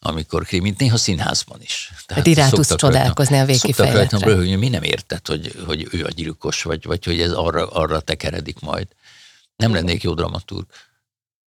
amikor 0.00 0.44
krimit, 0.44 0.78
néha 0.78 0.96
színházban 0.96 1.62
is. 1.62 1.92
Tehát 2.06 2.26
hát 2.26 2.36
rá 2.36 2.48
tudsz 2.48 2.74
csodálkozni 2.74 3.38
a 3.38 3.44
végkifejletre. 3.44 4.18
röhögni, 4.18 4.54
mi 4.54 4.68
nem 4.68 4.82
érted, 4.82 5.26
hogy, 5.26 5.54
hogy 5.66 5.88
ő 5.90 6.04
a 6.04 6.08
gyilkos, 6.08 6.62
vagy, 6.62 6.84
vagy 6.84 7.04
hogy 7.04 7.20
ez 7.20 7.32
arra, 7.32 7.66
arra 7.66 8.00
tekeredik 8.00 8.60
majd. 8.60 8.86
Nem 9.56 9.74
lennék 9.74 10.02
jó 10.02 10.14
dramaturg. 10.14 10.66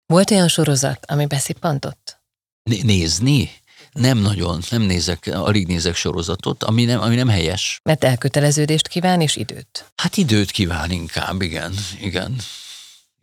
Volt 0.05 0.31
olyan 0.31 0.47
sorozat, 0.47 1.05
ami 1.05 1.25
beszippantott? 1.25 2.17
Nézni? 2.63 3.51
Nem 3.91 4.17
nagyon, 4.17 4.61
nem 4.69 4.81
nézek, 4.81 5.29
alig 5.33 5.67
nézek 5.67 5.95
sorozatot, 5.95 6.63
ami 6.63 6.85
nem, 6.85 7.01
ami 7.01 7.15
nem 7.15 7.27
helyes. 7.27 7.79
Mert 7.83 8.03
elköteleződést 8.03 8.87
kíván 8.87 9.21
és 9.21 9.35
időt. 9.35 9.91
Hát 9.95 10.17
időt 10.17 10.51
kíván 10.51 10.91
inkább, 10.91 11.41
igen, 11.41 11.73
igen. 12.01 12.35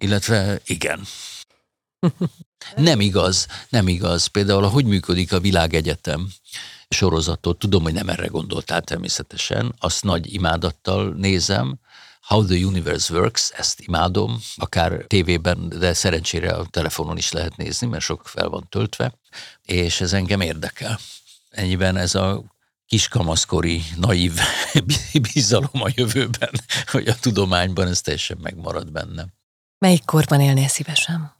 Illetve 0.00 0.60
igen. 0.64 1.00
nem 2.76 3.00
igaz, 3.00 3.46
nem 3.68 3.88
igaz. 3.88 4.26
Például, 4.26 4.68
hogy 4.68 4.84
működik 4.84 5.32
a 5.32 5.40
világegyetem 5.40 6.28
sorozatot, 6.88 7.58
tudom, 7.58 7.82
hogy 7.82 7.92
nem 7.92 8.08
erre 8.08 8.26
gondoltál 8.26 8.82
természetesen, 8.82 9.74
azt 9.78 10.04
nagy 10.04 10.34
imádattal 10.34 11.14
nézem, 11.16 11.78
How 12.20 12.44
the 12.44 12.64
Universe 12.64 13.14
Works, 13.14 13.50
ezt 13.50 13.80
imádom, 13.80 14.40
akár 14.56 15.04
tévében, 15.06 15.68
de 15.68 15.92
szerencsére 15.94 16.52
a 16.52 16.66
telefonon 16.66 17.16
is 17.16 17.32
lehet 17.32 17.56
nézni, 17.56 17.86
mert 17.86 18.04
sok 18.04 18.28
fel 18.28 18.48
van 18.48 18.66
töltve, 18.68 19.14
és 19.62 20.00
ez 20.00 20.12
engem 20.12 20.40
érdekel. 20.40 20.98
Ennyiben 21.50 21.96
ez 21.96 22.14
a 22.14 22.44
kiskamaszkori 22.86 23.82
naív 23.96 24.38
bizalom 25.34 25.82
a 25.82 25.88
jövőben, 25.94 26.50
hogy 26.86 27.08
a 27.08 27.18
tudományban 27.20 27.88
ez 27.88 28.00
teljesen 28.00 28.38
megmarad 28.40 28.92
bennem. 28.92 29.32
Melyik 29.80 30.04
korban 30.04 30.40
élnél 30.40 30.68
szívesen? 30.68 31.36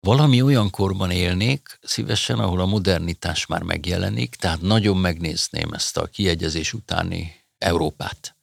Valami 0.00 0.42
olyan 0.42 0.70
korban 0.70 1.10
élnék 1.10 1.78
szívesen, 1.82 2.38
ahol 2.38 2.60
a 2.60 2.66
modernitás 2.66 3.46
már 3.46 3.62
megjelenik, 3.62 4.34
tehát 4.34 4.60
nagyon 4.60 4.96
megnézném 4.96 5.72
ezt 5.72 5.96
a 5.96 6.06
kiegyezés 6.06 6.72
utáni 6.72 7.44
Európát. 7.58 8.36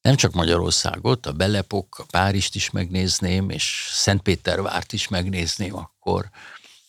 Nem 0.00 0.16
csak 0.16 0.32
Magyarországot, 0.32 1.26
a 1.26 1.32
Belepok, 1.32 1.98
a 1.98 2.04
Párizst 2.10 2.54
is 2.54 2.70
megnézném, 2.70 3.50
és 3.50 3.88
Szentpétervárt 3.92 4.92
is 4.92 5.08
megnézném 5.08 5.76
akkor 5.76 6.30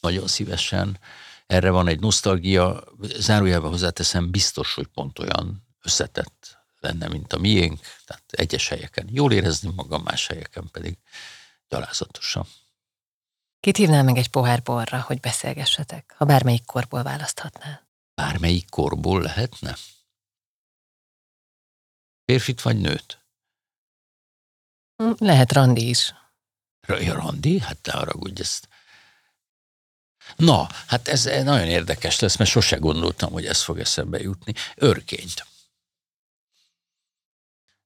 nagyon 0.01 0.27
szívesen. 0.27 0.99
Erre 1.47 1.69
van 1.69 1.87
egy 1.87 1.99
nosztalgia, 1.99 2.83
zárójelben 3.15 3.71
hozzáteszem, 3.71 4.31
biztos, 4.31 4.73
hogy 4.73 4.87
pont 4.87 5.19
olyan 5.19 5.67
összetett 5.83 6.38
lenne, 6.79 7.07
mint 7.07 7.33
a 7.33 7.37
miénk, 7.37 7.79
tehát 8.05 8.23
egyes 8.27 8.67
helyeken 8.67 9.07
jól 9.11 9.31
érezni 9.31 9.71
magam, 9.75 10.03
más 10.03 10.27
helyeken 10.27 10.69
pedig 10.71 10.97
gyalázatosan. 11.67 12.47
Kit 13.59 13.77
hívnál 13.77 14.03
meg 14.03 14.17
egy 14.17 14.29
pohár 14.29 14.61
borra, 14.61 15.01
hogy 15.01 15.19
beszélgessetek, 15.19 16.13
ha 16.17 16.25
bármelyik 16.25 16.65
korból 16.65 17.03
választhatnál? 17.03 17.87
Bármelyik 18.13 18.69
korból 18.69 19.21
lehetne? 19.21 19.77
Férfit 22.25 22.61
vagy 22.61 22.77
nőt? 22.77 23.19
Hm, 24.95 25.11
lehet 25.17 25.51
randi 25.51 25.89
is. 25.89 26.13
Ja, 26.87 27.13
randi? 27.13 27.59
Hát 27.59 27.77
te 27.77 27.91
haragudj 27.91 28.41
ezt. 28.41 28.67
Na, 30.35 30.67
hát 30.87 31.07
ez 31.07 31.23
nagyon 31.23 31.67
érdekes 31.67 32.19
lesz, 32.19 32.35
mert 32.35 32.49
sose 32.49 32.77
gondoltam, 32.77 33.31
hogy 33.31 33.45
ez 33.45 33.61
fog 33.61 33.79
eszembe 33.79 34.19
jutni. 34.19 34.53
Örkényt 34.75 35.45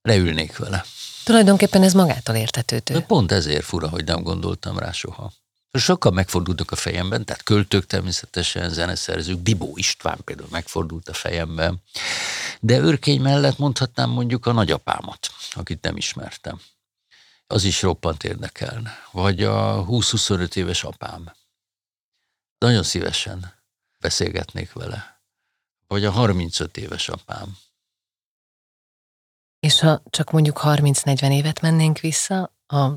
leülnék 0.04 0.56
vele. 0.56 0.84
Tulajdonképpen 1.24 1.82
ez 1.82 1.92
magától 1.92 2.34
értetődő. 2.34 3.00
Pont 3.00 3.32
ezért 3.32 3.64
fura, 3.64 3.88
hogy 3.88 4.04
nem 4.04 4.22
gondoltam 4.22 4.78
rá 4.78 4.92
soha. 4.92 5.32
Sokkal 5.72 6.12
megfordultak 6.12 6.70
a 6.70 6.76
fejemben, 6.76 7.24
tehát 7.24 7.42
költők 7.42 7.86
természetesen, 7.86 8.70
zeneszerzők, 8.70 9.38
Bibó 9.38 9.76
István 9.76 10.18
például 10.24 10.48
megfordult 10.50 11.08
a 11.08 11.12
fejemben, 11.12 11.82
de 12.60 12.78
őrkény 12.78 13.20
mellett 13.20 13.58
mondhatnám 13.58 14.10
mondjuk 14.10 14.46
a 14.46 14.52
nagyapámat, 14.52 15.30
akit 15.52 15.82
nem 15.82 15.96
ismertem. 15.96 16.60
Az 17.46 17.64
is 17.64 17.82
roppant 17.82 18.24
érdekelne. 18.24 18.98
Vagy 19.10 19.42
a 19.42 19.84
20-25 19.86 20.56
éves 20.56 20.84
apám. 20.84 21.32
Nagyon 22.58 22.82
szívesen 22.82 23.54
beszélgetnék 24.00 24.72
vele. 24.72 25.20
Vagy 25.86 26.04
a 26.04 26.10
35 26.10 26.76
éves 26.76 27.08
apám 27.08 27.56
És 29.64 29.80
ha 29.80 30.02
csak 30.10 30.30
mondjuk 30.30 30.60
30-40 30.62 31.32
évet 31.32 31.60
mennénk 31.60 31.98
vissza 31.98 32.56
a 32.66 32.90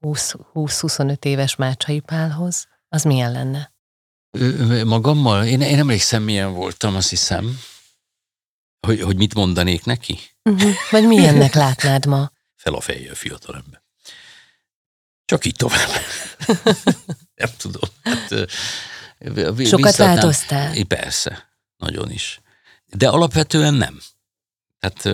20-25 0.00 1.24
éves 1.24 1.56
Mácsai 1.56 2.00
Pálhoz, 2.00 2.68
az 2.88 3.02
milyen 3.02 3.32
lenne? 3.32 3.72
Magammal? 4.84 5.44
Én, 5.44 5.60
én 5.60 5.78
emlékszem, 5.78 6.22
milyen 6.22 6.52
voltam, 6.52 6.96
azt 6.96 7.08
hiszem. 7.08 7.60
Hogy, 8.86 9.00
hogy 9.00 9.16
mit 9.16 9.34
mondanék 9.34 9.84
neki? 9.84 10.18
Uh-huh. 10.42 10.72
Vagy 10.90 11.06
milyennek 11.06 11.54
látnád 11.54 12.06
ma? 12.06 12.30
Fel 12.56 12.74
a 12.74 12.80
fejjel, 12.80 13.14
fiatalember. 13.14 13.82
Csak 15.24 15.44
így 15.44 15.56
tovább. 15.56 15.88
Nem 17.42 17.50
tudom. 17.56 17.90
Hát, 18.02 18.50
Sokat 19.66 19.96
változtál? 19.96 20.84
Persze, 20.88 21.48
nagyon 21.76 22.10
is. 22.10 22.40
De 22.84 23.08
alapvetően 23.08 23.74
nem. 23.74 24.00
Hát 24.84 25.08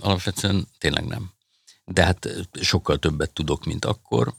alapvetően 0.00 0.68
tényleg 0.78 1.04
nem. 1.04 1.32
De 1.84 2.04
hát 2.04 2.28
sokkal 2.60 2.98
többet 2.98 3.32
tudok, 3.32 3.64
mint 3.64 3.84
akkor. 3.84 4.34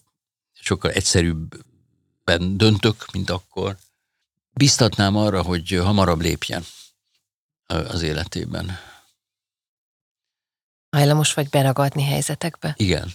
Sokkal 0.51 0.91
egyszerűbben 0.91 2.57
döntök, 2.57 3.11
mint 3.11 3.29
akkor. 3.29 3.77
Biztatnám 4.51 5.15
arra, 5.15 5.41
hogy 5.41 5.69
hamarabb 5.69 6.21
lépjen 6.21 6.63
az 7.65 8.01
életében. 8.01 8.79
Hajlamos 10.89 11.33
vagy 11.33 11.49
beragadni 11.49 12.03
helyzetekbe? 12.03 12.73
Igen. 12.77 13.07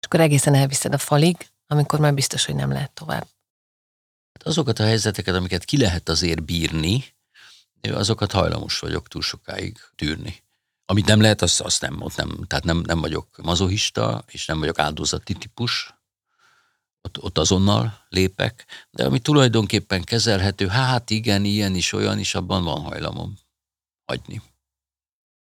És 0.00 0.06
akkor 0.06 0.20
egészen 0.20 0.54
elviszed 0.54 0.94
a 0.94 0.98
falig, 0.98 1.50
amikor 1.66 1.98
már 2.00 2.14
biztos, 2.14 2.44
hogy 2.44 2.54
nem 2.54 2.72
lehet 2.72 2.90
tovább. 2.90 3.26
Hát 4.32 4.42
azokat 4.42 4.78
a 4.78 4.84
helyzeteket, 4.84 5.34
amiket 5.34 5.64
ki 5.64 5.78
lehet 5.78 6.08
azért 6.08 6.42
bírni, 6.42 7.04
azokat 7.80 8.32
hajlamos 8.32 8.78
vagyok 8.78 9.08
túl 9.08 9.22
sokáig 9.22 9.78
tűrni. 9.94 10.42
Amit 10.84 11.06
nem 11.06 11.20
lehet, 11.20 11.42
azt, 11.42 11.60
azt 11.60 11.80
nem, 11.80 12.02
ott 12.02 12.16
nem, 12.16 12.44
tehát 12.46 12.64
nem, 12.64 12.82
nem 12.86 13.00
vagyok 13.00 13.42
mazohista, 13.42 14.24
és 14.26 14.46
nem 14.46 14.58
vagyok 14.58 14.78
áldozati 14.78 15.34
típus, 15.34 15.94
ott, 17.02 17.22
ott 17.22 17.38
azonnal 17.38 18.06
lépek, 18.08 18.66
de 18.90 19.04
ami 19.04 19.18
tulajdonképpen 19.18 20.04
kezelhető, 20.04 20.66
hát 20.66 21.10
igen, 21.10 21.44
ilyen 21.44 21.74
is, 21.74 21.92
olyan 21.92 22.18
is, 22.18 22.34
abban 22.34 22.64
van 22.64 22.80
hajlamom 22.80 23.38
hagyni. 24.04 24.42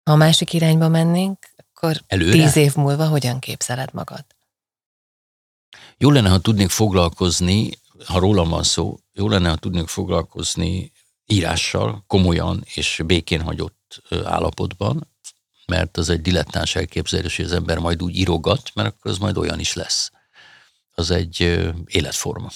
Ha 0.03 0.11
a 0.11 0.15
másik 0.15 0.53
irányba 0.53 0.87
mennénk, 0.87 1.37
akkor 1.55 2.01
Előre? 2.07 2.31
tíz 2.31 2.55
év 2.55 2.75
múlva 2.75 3.07
hogyan 3.07 3.39
képzeled 3.39 3.93
magad? 3.93 4.25
Jó 5.97 6.11
lenne, 6.11 6.29
ha 6.29 6.39
tudnék 6.39 6.69
foglalkozni, 6.69 7.69
ha 8.05 8.19
rólam 8.19 8.49
van 8.49 8.63
szó, 8.63 8.99
jó 9.13 9.27
lenne, 9.27 9.49
ha 9.49 9.55
tudnék 9.55 9.87
foglalkozni 9.87 10.91
írással, 11.31 12.03
komolyan 12.07 12.63
és 12.73 13.01
békén 13.05 13.41
hagyott 13.41 14.01
állapotban, 14.23 15.07
mert 15.65 15.97
az 15.97 16.09
egy 16.09 16.21
dilettáns 16.21 16.75
elképzelés, 16.75 17.35
hogy 17.35 17.45
az 17.45 17.51
ember 17.51 17.77
majd 17.77 18.03
úgy 18.03 18.15
írogat, 18.15 18.71
mert 18.73 18.87
akkor 18.87 19.11
az 19.11 19.17
majd 19.17 19.37
olyan 19.37 19.59
is 19.59 19.73
lesz. 19.73 20.11
Az 20.91 21.11
egy 21.11 21.39
életforma. 21.85 22.49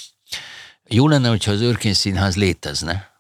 Jó 0.87 1.07
lenne, 1.07 1.29
hogyha 1.29 1.51
az 1.51 1.61
Örkény 1.61 1.93
Színház 1.93 2.35
létezne, 2.35 3.11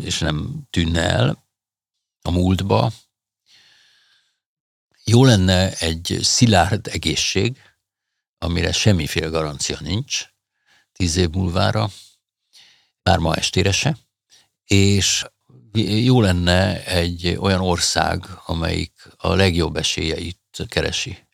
és 0.00 0.18
nem 0.18 0.60
tűnne 0.70 1.02
el 1.02 1.44
a 2.22 2.30
múltba. 2.30 2.92
Jó 5.04 5.24
lenne 5.24 5.72
egy 5.72 6.18
szilárd 6.22 6.86
egészség, 6.86 7.62
amire 8.38 8.72
semmiféle 8.72 9.26
garancia 9.26 9.78
nincs 9.80 10.28
tíz 10.92 11.16
év 11.16 11.30
múlvára, 11.30 11.90
bár 13.02 13.18
ma 13.18 13.34
estére 13.34 13.72
se, 13.72 13.96
és 14.74 15.26
jó 16.04 16.20
lenne 16.20 16.84
egy 16.84 17.36
olyan 17.40 17.60
ország, 17.60 18.24
amelyik 18.46 19.08
a 19.16 19.34
legjobb 19.34 19.76
esélyeit 19.76 20.38
keresi. 20.68 21.26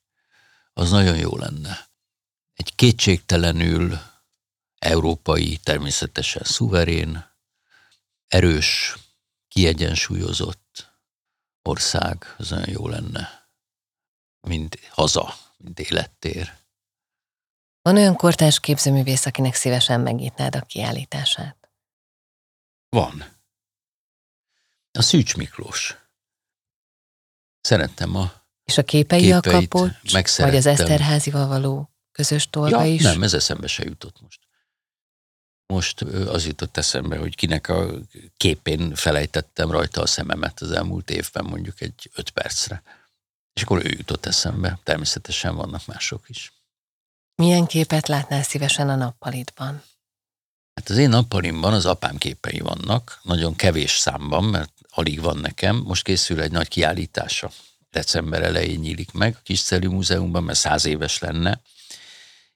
Az 0.72 0.90
nagyon 0.90 1.16
jó 1.16 1.37
lenne. 1.37 1.88
Egy 2.55 2.75
kétségtelenül 2.75 3.99
európai, 4.79 5.57
természetesen 5.57 6.42
szuverén, 6.44 7.25
erős, 8.29 8.96
kiegyensúlyozott 9.49 10.92
ország, 11.62 12.35
az 12.38 12.51
nagyon 12.51 12.70
jó 12.70 12.88
lenne. 12.88 13.49
Mint 14.40 14.79
haza, 14.90 15.35
mint 15.57 15.81
élettér. 15.81 16.53
Van 17.83 17.96
olyan 17.96 18.16
kortárs 18.16 18.61
képzőművész, 18.61 19.27
akinek 19.27 19.55
szívesen 19.55 20.01
megnyitnád 20.01 20.57
a 20.57 20.61
kiállítását? 20.61 21.65
Van. 22.96 23.24
A 24.92 25.02
Szűcs 25.02 25.37
Miklós. 25.37 25.96
Szerettem 27.61 28.16
a 28.16 28.32
És 28.64 28.78
a 28.78 28.85
képei 28.85 29.32
a 29.32 29.40
kapocs, 29.40 30.12
vagy 30.37 30.56
az 30.56 30.66
Eszterházival 30.66 31.46
való 31.46 31.90
közös 32.12 32.50
tolga 32.50 32.82
ja, 32.82 32.92
is? 32.92 33.02
Nem, 33.02 33.22
ez 33.22 33.35
eszembe 33.35 33.66
se 33.66 33.85
jutott 33.85 34.20
most. 34.20 34.40
Most 35.66 36.00
az 36.02 36.46
jutott 36.46 36.76
eszembe, 36.76 37.18
hogy 37.18 37.35
kinek 37.35 37.68
a 37.68 37.90
képén 38.37 38.94
felejtettem 38.94 39.70
rajta 39.70 40.00
a 40.02 40.06
szememet 40.06 40.61
az 40.61 40.70
elmúlt 40.70 41.11
évben, 41.11 41.44
mondjuk 41.44 41.80
egy 41.80 42.11
öt 42.14 42.30
percre. 42.30 42.82
És 43.52 43.62
akkor 43.62 43.85
ő 43.85 43.88
jutott 43.88 44.26
eszembe. 44.26 44.78
Természetesen 44.82 45.56
vannak 45.56 45.87
mások 45.87 46.28
is. 46.28 46.52
Milyen 47.35 47.66
képet 47.66 48.09
látnál 48.09 48.42
szívesen 48.42 48.88
a 48.88 48.96
nappalitban? 48.96 49.82
Hát 50.76 50.88
az 50.88 50.96
én 50.96 51.08
nappalimban 51.08 51.72
az 51.72 51.86
apám 51.86 52.16
képei 52.16 52.58
vannak, 52.58 53.20
nagyon 53.22 53.56
kevés 53.56 53.90
számban, 53.90 54.44
mert 54.44 54.72
alig 54.90 55.20
van 55.20 55.38
nekem. 55.38 55.76
Most 55.76 56.04
készül 56.04 56.40
egy 56.40 56.50
nagy 56.50 56.68
kiállítása. 56.68 57.50
December 57.90 58.42
elején 58.42 58.78
nyílik 58.78 59.12
meg 59.12 59.34
a 59.38 59.42
Kiscelű 59.42 59.88
Múzeumban, 59.88 60.44
mert 60.44 60.58
száz 60.58 60.84
éves 60.84 61.18
lenne. 61.18 61.60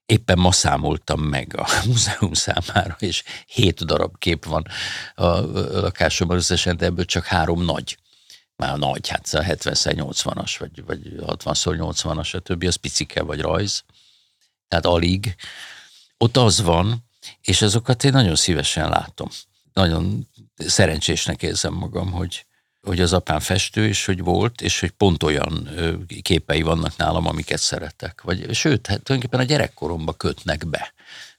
Éppen 0.06 0.38
ma 0.38 0.52
számoltam 0.52 1.20
meg 1.20 1.56
a 1.56 1.68
múzeum 1.86 2.32
számára, 2.32 2.96
és 2.98 3.22
hét 3.46 3.84
darab 3.84 4.18
kép 4.18 4.44
van 4.44 4.66
a 5.14 5.28
lakásomban 5.80 6.36
összesen, 6.36 6.76
de 6.76 6.84
ebből 6.84 7.04
csak 7.04 7.24
három 7.24 7.64
nagy. 7.64 7.98
Már 8.56 8.78
nagy, 8.78 9.08
hát 9.08 9.28
70-80-as, 9.30 10.56
vagy, 10.58 10.84
vagy 10.84 11.00
60-80-as, 11.18 12.34
a 12.34 12.38
többi 12.38 12.66
az 12.66 12.76
picike 12.76 13.22
vagy 13.22 13.40
rajz 13.40 13.84
tehát 14.70 14.86
alig. 14.86 15.36
Ott 16.18 16.36
az 16.36 16.60
van, 16.60 17.04
és 17.40 17.62
azokat 17.62 18.04
én 18.04 18.12
nagyon 18.12 18.36
szívesen 18.36 18.88
látom. 18.88 19.28
Nagyon 19.72 20.28
szerencsésnek 20.56 21.42
érzem 21.42 21.72
magam, 21.72 22.10
hogy, 22.10 22.46
hogy 22.80 23.00
az 23.00 23.12
apám 23.12 23.40
festő, 23.40 23.86
és 23.86 24.04
hogy 24.04 24.22
volt, 24.22 24.60
és 24.60 24.80
hogy 24.80 24.90
pont 24.90 25.22
olyan 25.22 25.68
képei 26.22 26.62
vannak 26.62 26.96
nálam, 26.96 27.26
amiket 27.26 27.58
szeretek. 27.58 28.20
Vagy, 28.22 28.54
sőt, 28.54 28.86
hát 28.86 29.02
tulajdonképpen 29.02 29.46
a 29.46 29.48
gyerekkoromba 29.48 30.12
kötnek 30.12 30.66
be. 30.66 30.92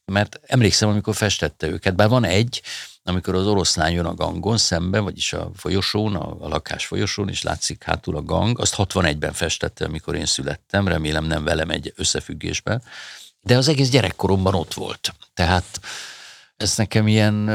Mert 0.05 0.39
emlékszem, 0.45 0.89
amikor 0.89 1.15
festette 1.15 1.67
őket, 1.67 1.95
bár 1.95 2.09
van 2.09 2.23
egy, 2.23 2.61
amikor 3.03 3.35
az 3.35 3.47
oroszlán 3.47 3.91
jön 3.91 4.05
a 4.05 4.13
gangon 4.13 4.57
szembe, 4.57 4.99
vagyis 4.99 5.33
a 5.33 5.51
folyosón, 5.55 6.15
a, 6.15 6.37
a 6.39 6.47
lakás 6.47 6.85
folyosón, 6.85 7.29
és 7.29 7.41
látszik 7.41 7.83
hátul 7.83 8.15
a 8.15 8.23
gang, 8.23 8.59
azt 8.59 8.75
61-ben 8.77 9.33
festette, 9.33 9.85
amikor 9.85 10.15
én 10.15 10.25
születtem, 10.25 10.87
remélem 10.87 11.25
nem 11.25 11.43
velem 11.43 11.69
egy 11.69 11.93
összefüggésben, 11.95 12.83
de 13.41 13.57
az 13.57 13.67
egész 13.67 13.89
gyerekkoromban 13.89 14.55
ott 14.55 14.73
volt. 14.73 15.13
Tehát 15.33 15.79
ez 16.57 16.77
nekem 16.77 17.07
ilyen 17.07 17.49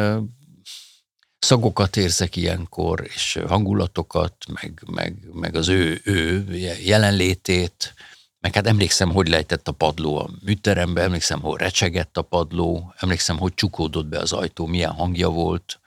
szagokat 1.39 1.97
érzek 1.97 2.37
ilyenkor, 2.37 3.09
és 3.15 3.39
hangulatokat, 3.47 4.35
meg, 4.61 4.83
meg, 4.87 5.17
meg 5.33 5.55
az 5.55 5.69
ő, 5.69 6.01
ő 6.05 6.53
jelenlétét, 6.85 7.95
meg 8.41 8.55
hát 8.55 8.67
emlékszem, 8.67 9.13
hogy 9.13 9.29
lejtett 9.29 9.69
a 9.69 9.73
padló 9.73 10.19
a 10.19 10.31
műterembe, 10.45 11.03
emlékszem, 11.03 11.41
hogy 11.41 11.61
recsegett 11.61 12.17
a 12.17 12.23
padló, 12.23 12.95
emlékszem, 12.97 13.39
hogy 13.39 13.55
csukódott 13.55 14.07
be 14.07 14.19
az 14.19 14.33
ajtó, 14.33 14.67
milyen 14.67 14.93
hangja 14.93 15.29
volt. 15.29 15.81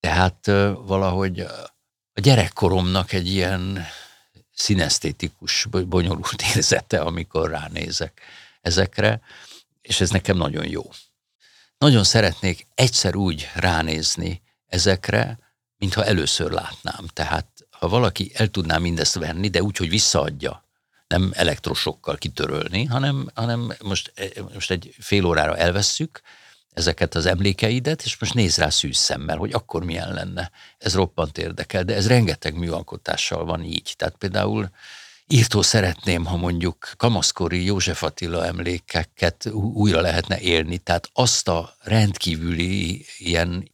Tehát 0.00 0.46
valahogy 0.86 1.40
a 2.12 2.20
gyerekkoromnak 2.20 3.12
egy 3.12 3.28
ilyen 3.28 3.84
szinesztétikus, 4.54 5.66
bonyolult 5.70 6.42
érzete, 6.54 7.00
amikor 7.00 7.50
ránézek 7.50 8.20
ezekre, 8.64 9.20
és 9.82 10.00
ez 10.00 10.10
nekem 10.10 10.36
nagyon 10.36 10.68
jó. 10.68 10.82
Nagyon 11.78 12.04
szeretnék 12.04 12.66
egyszer 12.74 13.16
úgy 13.16 13.50
ránézni 13.54 14.42
ezekre, 14.66 15.38
mintha 15.76 16.04
először 16.04 16.50
látnám. 16.50 17.06
Tehát 17.12 17.46
ha 17.70 17.88
valaki 17.88 18.30
el 18.34 18.48
tudná 18.48 18.78
mindezt 18.78 19.14
venni, 19.14 19.48
de 19.48 19.62
úgy, 19.62 19.76
hogy 19.76 19.88
visszaadja, 19.88 20.64
nem 21.06 21.30
elektrosokkal 21.34 22.16
kitörölni, 22.16 22.84
hanem, 22.84 23.30
hanem 23.34 23.72
most, 23.82 24.12
most 24.52 24.70
egy 24.70 24.94
fél 24.98 25.24
órára 25.24 25.56
elvesszük 25.56 26.20
ezeket 26.72 27.14
az 27.14 27.26
emlékeidet, 27.26 28.02
és 28.02 28.18
most 28.18 28.34
néz 28.34 28.56
rá 28.56 28.68
szűz 28.68 28.96
szemmel, 28.96 29.36
hogy 29.36 29.52
akkor 29.52 29.84
milyen 29.84 30.12
lenne. 30.12 30.50
Ez 30.78 30.94
roppant 30.94 31.38
érdekel, 31.38 31.84
de 31.84 31.94
ez 31.94 32.08
rengeteg 32.08 32.54
műalkotással 32.54 33.44
van 33.44 33.62
így. 33.62 33.94
Tehát 33.96 34.16
például 34.16 34.70
írtó 35.28 35.62
szeretném, 35.62 36.24
ha 36.24 36.36
mondjuk 36.36 36.90
kamaszkori 36.96 37.64
József 37.64 38.02
Attila 38.02 38.46
emlékeket 38.46 39.46
újra 39.52 40.00
lehetne 40.00 40.40
élni, 40.40 40.78
tehát 40.78 41.10
azt 41.12 41.48
a 41.48 41.74
rendkívüli 41.80 43.06
ilyen 43.18 43.70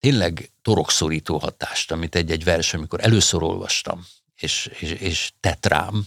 tényleg 0.00 0.52
torokszorító 0.62 1.38
hatást, 1.38 1.92
amit 1.92 2.14
egy-egy 2.14 2.44
vers, 2.44 2.74
amikor 2.74 3.00
először 3.04 3.42
olvastam, 3.42 4.06
és, 4.34 4.70
és, 4.78 4.90
és 4.90 5.32
tett 5.40 5.66
rám, 5.66 6.06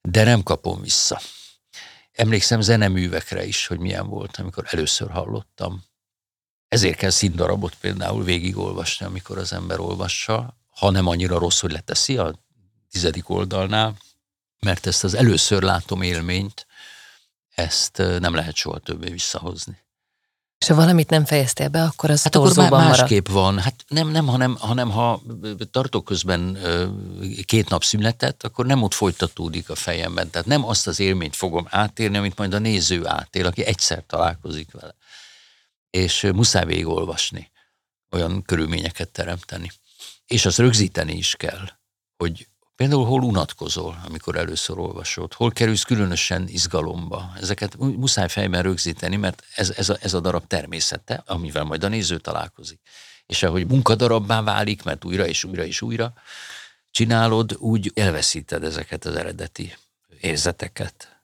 de 0.00 0.24
nem 0.24 0.42
kapom 0.42 0.80
vissza. 0.80 1.20
Emlékszem 2.12 2.60
zeneművekre 2.60 3.44
is, 3.44 3.66
hogy 3.66 3.78
milyen 3.78 4.08
volt, 4.08 4.36
amikor 4.36 4.64
először 4.70 5.10
hallottam. 5.10 5.84
Ezért 6.68 6.96
kell 6.96 7.10
színdarabot 7.10 7.74
például 7.74 8.24
végigolvasni, 8.24 9.06
amikor 9.06 9.38
az 9.38 9.52
ember 9.52 9.80
olvassa, 9.80 10.56
ha 10.70 10.90
nem 10.90 11.06
annyira 11.06 11.38
rossz, 11.38 11.60
hogy 11.60 11.72
leteszi 11.72 12.16
a 12.16 12.41
tizedik 12.92 13.28
oldalnál, 13.28 13.96
mert 14.60 14.86
ezt 14.86 15.04
az 15.04 15.14
először 15.14 15.62
látom 15.62 16.02
élményt, 16.02 16.66
ezt 17.54 17.96
nem 17.96 18.34
lehet 18.34 18.54
soha 18.54 18.78
többé 18.78 19.10
visszahozni. 19.10 19.80
És 20.58 20.68
ha 20.68 20.74
valamit 20.74 21.10
nem 21.10 21.24
fejeztél 21.24 21.68
be, 21.68 21.82
akkor 21.82 22.10
az 22.10 22.22
hát 22.22 22.34
akkor 22.34 22.56
már 22.56 22.70
másképp 22.70 23.28
marad. 23.28 23.42
van. 23.42 23.58
Hát 23.58 23.84
nem, 23.88 24.08
nem 24.08 24.26
hanem, 24.26 24.56
hanem 24.56 24.90
ha 24.90 25.22
tartok 25.70 26.04
közben 26.04 26.58
két 27.44 27.68
nap 27.68 27.84
szünetet, 27.84 28.44
akkor 28.44 28.66
nem 28.66 28.82
ott 28.82 28.94
folytatódik 28.94 29.70
a 29.70 29.74
fejemben. 29.74 30.30
Tehát 30.30 30.46
nem 30.46 30.64
azt 30.64 30.86
az 30.86 31.00
élményt 31.00 31.36
fogom 31.36 31.66
átérni, 31.70 32.16
amit 32.16 32.38
majd 32.38 32.54
a 32.54 32.58
néző 32.58 33.06
átél, 33.06 33.46
aki 33.46 33.64
egyszer 33.64 34.04
találkozik 34.06 34.70
vele. 34.72 34.94
És 35.90 36.28
muszáj 36.34 36.64
végigolvasni, 36.64 37.50
olyan 38.10 38.42
körülményeket 38.42 39.08
teremteni. 39.08 39.70
És 40.26 40.46
azt 40.46 40.58
rögzíteni 40.58 41.12
is 41.12 41.34
kell, 41.36 41.68
hogy 42.16 42.48
Például 42.76 43.04
hol 43.04 43.22
unatkozol, 43.22 44.02
amikor 44.06 44.36
először 44.36 44.78
olvasod, 44.78 45.32
hol 45.32 45.50
kerülsz 45.50 45.82
különösen 45.82 46.48
izgalomba. 46.48 47.32
Ezeket 47.40 47.76
muszáj 47.76 48.28
fejben 48.28 48.62
rögzíteni, 48.62 49.16
mert 49.16 49.42
ez, 49.54 49.70
ez, 49.70 49.88
a, 49.88 49.96
ez 50.00 50.14
a 50.14 50.20
darab 50.20 50.46
természete, 50.46 51.22
amivel 51.26 51.64
majd 51.64 51.84
a 51.84 51.88
néző 51.88 52.18
találkozik. 52.18 52.80
És 53.26 53.42
ahogy 53.42 53.66
munkadarabbá 53.66 54.42
válik, 54.42 54.82
mert 54.82 55.04
újra 55.04 55.26
és 55.26 55.44
újra 55.44 55.64
és 55.64 55.82
újra 55.82 56.12
csinálod, 56.90 57.56
úgy 57.58 57.92
elveszíted 57.94 58.64
ezeket 58.64 59.04
az 59.04 59.14
eredeti 59.14 59.76
érzeteket. 60.20 61.22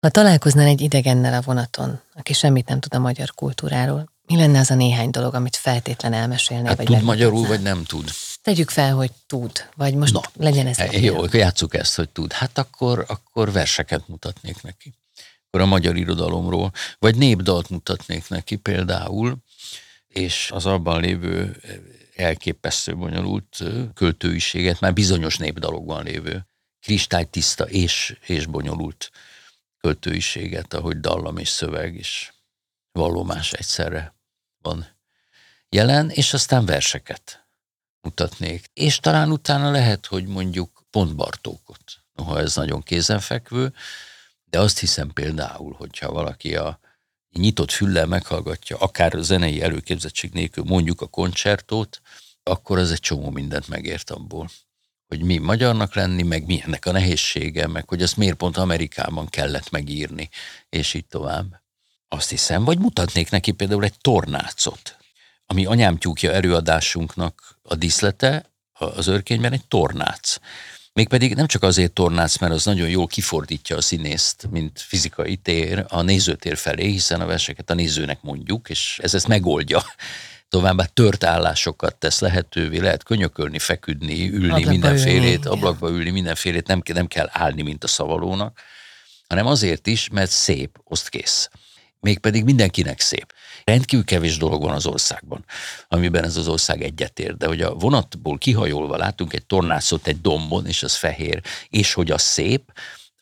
Ha 0.00 0.10
találkoznál 0.10 0.66
egy 0.66 0.80
idegennel 0.80 1.34
a 1.34 1.40
vonaton, 1.40 2.00
aki 2.14 2.32
semmit 2.32 2.68
nem 2.68 2.80
tud 2.80 2.94
a 2.94 2.98
magyar 2.98 3.34
kultúráról, 3.34 4.15
mi 4.26 4.36
lenne 4.36 4.58
az 4.58 4.70
a 4.70 4.74
néhány 4.74 5.10
dolog, 5.10 5.34
amit 5.34 5.56
feltétlen 5.56 6.12
elmesélnél? 6.12 6.66
Hát 6.66 6.76
vagy 6.76 6.86
tud 6.86 7.02
magyarul, 7.02 7.46
vagy 7.46 7.62
nem 7.62 7.84
tud? 7.84 8.10
Tegyük 8.42 8.70
fel, 8.70 8.94
hogy 8.94 9.10
tud, 9.26 9.68
vagy 9.76 9.94
most 9.94 10.12
Na, 10.12 10.20
legyen 10.36 10.66
ez. 10.66 10.92
Jó, 10.92 11.16
akkor 11.16 11.34
játsszuk 11.34 11.74
ezt, 11.74 11.94
hogy 11.94 12.08
tud. 12.08 12.32
Hát 12.32 12.58
akkor, 12.58 13.04
akkor 13.08 13.52
verseket 13.52 14.08
mutatnék 14.08 14.62
neki. 14.62 14.94
Akkor 15.46 15.60
a 15.60 15.66
magyar 15.66 15.96
irodalomról, 15.96 16.72
vagy 16.98 17.16
népdalt 17.16 17.70
mutatnék 17.70 18.28
neki 18.28 18.56
például, 18.56 19.36
és 20.08 20.50
az 20.54 20.66
abban 20.66 21.00
lévő 21.00 21.60
elképesztő 22.16 22.96
bonyolult 22.96 23.62
költőiséget, 23.94 24.80
már 24.80 24.92
bizonyos 24.92 25.36
népdalokban 25.36 26.04
lévő, 26.04 26.46
kristálytiszta 26.80 27.64
és, 27.64 28.16
és 28.26 28.46
bonyolult 28.46 29.10
költőiséget, 29.80 30.74
ahogy 30.74 31.00
dallam 31.00 31.36
és 31.36 31.48
szöveg 31.48 31.94
is 31.94 32.34
vallomás 32.92 33.52
egyszerre 33.52 34.15
van 34.66 34.86
jelen, 35.68 36.10
és 36.10 36.32
aztán 36.32 36.66
verseket 36.66 37.46
mutatnék. 38.00 38.70
És 38.72 39.00
talán 39.00 39.30
utána 39.30 39.70
lehet, 39.70 40.06
hogy 40.06 40.26
mondjuk 40.26 40.82
pont 40.90 41.16
Bartókot, 41.16 41.84
noha 42.12 42.38
ez 42.38 42.56
nagyon 42.56 42.82
kézenfekvő, 42.82 43.72
de 44.44 44.60
azt 44.60 44.78
hiszem 44.78 45.12
például, 45.12 45.72
hogyha 45.72 46.12
valaki 46.12 46.56
a 46.56 46.80
nyitott 47.32 47.70
füllel 47.70 48.06
meghallgatja, 48.06 48.76
akár 48.76 49.14
a 49.14 49.22
zenei 49.22 49.62
előképzettség 49.62 50.32
nélkül 50.32 50.64
mondjuk 50.64 51.00
a 51.00 51.06
koncertót, 51.06 52.00
akkor 52.42 52.78
az 52.78 52.90
egy 52.90 53.00
csomó 53.00 53.30
mindent 53.30 53.68
megért 53.68 54.10
abból. 54.10 54.48
Hogy 55.06 55.22
mi 55.22 55.38
magyarnak 55.38 55.94
lenni, 55.94 56.22
meg 56.22 56.46
mi 56.46 56.62
ennek 56.62 56.86
a 56.86 56.92
nehézsége, 56.92 57.66
meg 57.66 57.88
hogy 57.88 58.02
azt 58.02 58.16
miért 58.16 58.36
pont 58.36 58.56
Amerikában 58.56 59.26
kellett 59.26 59.70
megírni, 59.70 60.28
és 60.68 60.94
így 60.94 61.06
tovább. 61.06 61.65
Azt 62.08 62.30
hiszem, 62.30 62.64
vagy 62.64 62.78
mutatnék 62.78 63.30
neki 63.30 63.52
például 63.52 63.84
egy 63.84 63.98
tornácot 64.00 64.96
ami 65.46 65.64
anyám 65.64 65.98
tyúkja 65.98 66.32
előadásunknak 66.32 67.58
a 67.62 67.74
díszlete, 67.74 68.50
az 68.72 69.06
örkényben 69.06 69.52
egy 69.52 69.64
tornác. 69.64 70.36
Mégpedig 70.92 71.34
nem 71.34 71.46
csak 71.46 71.62
azért 71.62 71.92
tornác, 71.92 72.38
mert 72.38 72.52
az 72.52 72.64
nagyon 72.64 72.88
jól 72.88 73.06
kifordítja 73.06 73.76
a 73.76 73.80
színészt, 73.80 74.46
mint 74.50 74.80
fizikai 74.80 75.36
tér 75.36 75.84
a 75.88 76.02
nézőtér 76.02 76.56
felé, 76.56 76.86
hiszen 76.86 77.20
a 77.20 77.26
verseket 77.26 77.70
a 77.70 77.74
nézőnek 77.74 78.22
mondjuk, 78.22 78.68
és 78.68 78.98
ez 79.02 79.14
ezt 79.14 79.28
megoldja. 79.28 79.82
Továbbá 80.48 80.84
tört 80.84 81.24
állásokat 81.24 81.96
tesz 81.96 82.20
lehetővé, 82.20 82.78
lehet 82.78 83.02
könyökölni, 83.02 83.58
feküdni, 83.58 84.30
ülni 84.30 84.46
ablakba 84.46 84.70
mindenfélét, 84.70 85.44
ülni, 85.44 85.56
ablakba 85.56 85.88
ülni 85.88 86.10
mindenfélét, 86.10 86.66
nem, 86.66 86.82
nem 86.84 87.06
kell 87.06 87.28
állni, 87.32 87.62
mint 87.62 87.84
a 87.84 87.86
szavalónak, 87.86 88.60
hanem 89.28 89.46
azért 89.46 89.86
is, 89.86 90.08
mert 90.08 90.30
szép, 90.30 90.78
oszt 90.84 91.08
kész. 91.08 91.48
Mégpedig 92.00 92.44
mindenkinek 92.44 93.00
szép. 93.00 93.34
Rendkívül 93.64 94.04
kevés 94.04 94.36
dolog 94.36 94.62
van 94.62 94.74
az 94.74 94.86
országban, 94.86 95.44
amiben 95.88 96.24
ez 96.24 96.36
az 96.36 96.48
ország 96.48 96.82
egyetér, 96.82 97.36
de 97.36 97.46
hogy 97.46 97.60
a 97.60 97.74
vonatból 97.74 98.38
kihajolva 98.38 98.96
látunk 98.96 99.32
egy 99.32 99.46
tornászot 99.46 100.06
egy 100.06 100.20
dombon, 100.20 100.66
és 100.66 100.82
az 100.82 100.96
fehér, 100.96 101.42
és 101.68 101.92
hogy 101.92 102.10
az 102.10 102.22
szép, 102.22 102.72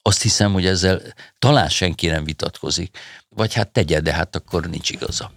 azt 0.03 0.23
hiszem, 0.23 0.53
hogy 0.53 0.67
ezzel 0.67 1.01
talán 1.39 1.69
senki 1.69 2.07
nem 2.07 2.25
vitatkozik. 2.25 2.99
Vagy 3.29 3.55
hát 3.55 3.69
tegye, 3.69 4.01
de 4.01 4.13
hát 4.13 4.37
akkor 4.37 4.67
nincs 4.67 4.91
igaza. 4.91 5.33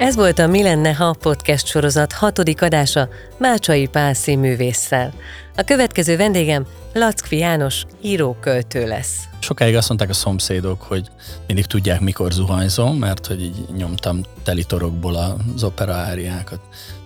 Ez 0.00 0.14
volt 0.14 0.38
a 0.38 0.46
Mi 0.46 0.62
lenne, 0.62 0.94
ha 0.94 1.16
podcast 1.20 1.66
sorozat 1.66 2.12
hatodik 2.12 2.62
adása 2.62 3.08
Mácsai 3.38 3.86
Pál 3.86 4.14
színművésszel. 4.14 5.12
A 5.56 5.62
következő 5.62 6.16
vendégem 6.16 6.66
Lackfi 6.92 7.38
János 7.38 7.84
író-költő 8.02 8.86
lesz. 8.86 9.16
Sokáig 9.38 9.76
azt 9.76 9.88
mondták 9.88 10.08
a 10.08 10.12
szomszédok, 10.12 10.82
hogy 10.82 11.08
mindig 11.46 11.66
tudják, 11.66 12.00
mikor 12.00 12.32
zuhanyzom, 12.32 12.96
mert 12.96 13.26
hogy 13.26 13.42
így 13.42 13.64
nyomtam 13.76 14.20
telitorokból 14.42 15.14
az 15.54 15.64
opera 15.64 15.94
áriákat. 15.94 16.60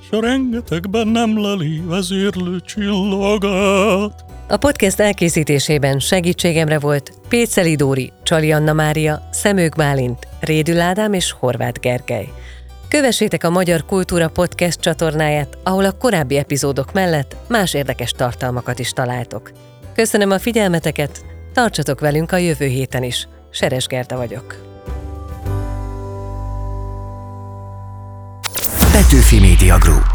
S 0.08 0.10
a 0.10 0.20
rengetegben 0.20 1.08
nem 1.08 1.42
leli 1.42 1.82
vezérlő 1.86 2.60
csillagat. 2.60 4.24
A 4.48 4.56
podcast 4.56 5.00
elkészítésében 5.00 5.98
segítségemre 5.98 6.78
volt 6.78 7.12
Péceli 7.28 7.76
Dóri, 7.76 8.12
Csali 8.22 8.52
Anna 8.52 8.72
Mária, 8.72 9.28
Szemők 9.30 9.74
Bálint, 9.74 10.26
Rédül 10.40 10.80
Ádám 10.80 11.12
és 11.12 11.30
Horváth 11.30 11.80
Gergely. 11.80 12.28
Kövessétek 12.88 13.44
a 13.44 13.50
Magyar 13.50 13.84
Kultúra 13.84 14.28
Podcast 14.28 14.80
csatornáját, 14.80 15.58
ahol 15.62 15.84
a 15.84 15.92
korábbi 15.92 16.36
epizódok 16.36 16.92
mellett 16.92 17.36
más 17.48 17.74
érdekes 17.74 18.10
tartalmakat 18.10 18.78
is 18.78 18.90
találtok. 18.90 19.50
Köszönöm 19.94 20.30
a 20.30 20.38
figyelmeteket, 20.38 21.24
tartsatok 21.52 22.00
velünk 22.00 22.32
a 22.32 22.36
jövő 22.36 22.66
héten 22.66 23.02
is. 23.02 23.28
Seres 23.50 23.86
Gerda 23.86 24.16
vagyok. 24.16 24.56
Petőfi 28.92 29.40
Media 29.40 29.78
Group 29.78 30.13